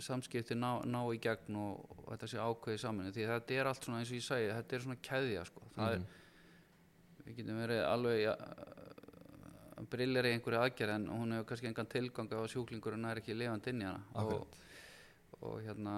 [0.00, 3.84] samskipti ná, ná í gegn og, og þetta sé ákveði saminu því þetta er allt
[3.84, 5.62] svona eins og ég segi þetta er svona keðja sko.
[5.76, 6.02] Það Mhm.
[6.02, 8.34] er, við getum verið alveg ja,
[9.92, 13.34] brillir í einhverju aðgerð en hún hefur kannski engan tilgang ef að sjúklingurinn er ekki
[13.36, 14.02] lifandi inn í hana.
[14.14, 14.58] Og,
[15.42, 15.94] og hérna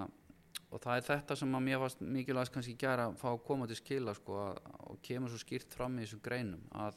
[0.74, 3.66] og það er þetta sem að mér varst mikilvægast kannski gera að fá að koma
[3.70, 6.96] til skila sko að, og kemur svo skýrt fram í þessum greinum að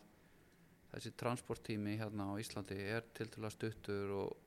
[0.94, 4.47] þessi transporttími hérna á Íslandi er til til að stuttur og, og,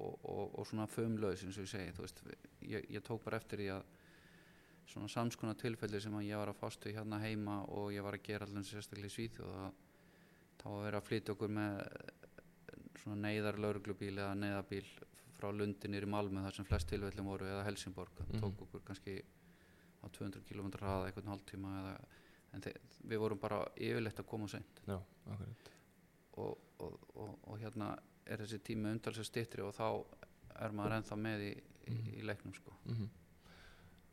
[0.00, 2.22] og, og, og svona fömlaus eins og ég segi veist,
[2.62, 3.84] ég, ég tók bara eftir því að
[4.92, 8.22] svona samskona tilfelli sem að ég var að fástu hérna heima og ég var að
[8.26, 9.72] gera allir sérstaklega í Svíþjóð að
[10.62, 11.78] þá var verið að flytja okkur með
[13.02, 14.84] svona neyðar lauruglubíl eða neyðabíl
[15.38, 18.12] frá Lundi nýri Malmö þar sem flest tilfellin voru eða Helsingborg.
[18.18, 18.42] Það Mhm.
[18.44, 19.16] tók okkur kannski
[20.02, 21.94] á 200 km hraða einhvern hálftíma eða,
[22.52, 22.60] en
[23.08, 24.80] við vorum bara yfirleitt að koma seint.
[24.86, 24.98] Já,
[26.36, 27.96] og, og, og, og hérna
[28.26, 29.86] er þessi tími undalsið stittri og þá
[30.62, 31.50] er maður ennþá með í,
[31.90, 32.76] í, í leiknum sko.
[32.84, 33.10] mm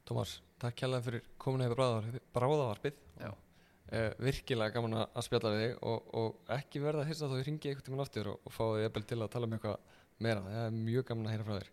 [0.09, 2.95] Tómas, takk kjærlega fyrir kominu hefur bráðavarpið.
[3.21, 7.45] Uh, virkilega gaman að spjalla við þig og, og ekki verða að hissa þá ég
[7.45, 9.77] ringi einhvern tímann aftur og, og fá þig jafnvel til að tala um eitthvað
[10.25, 10.43] meira.
[10.47, 11.71] Það er mjög gaman að heyra frá þér.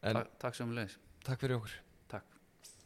[0.00, 0.96] En Ta Takk sem leis
[1.26, 1.76] takk fyrir okkur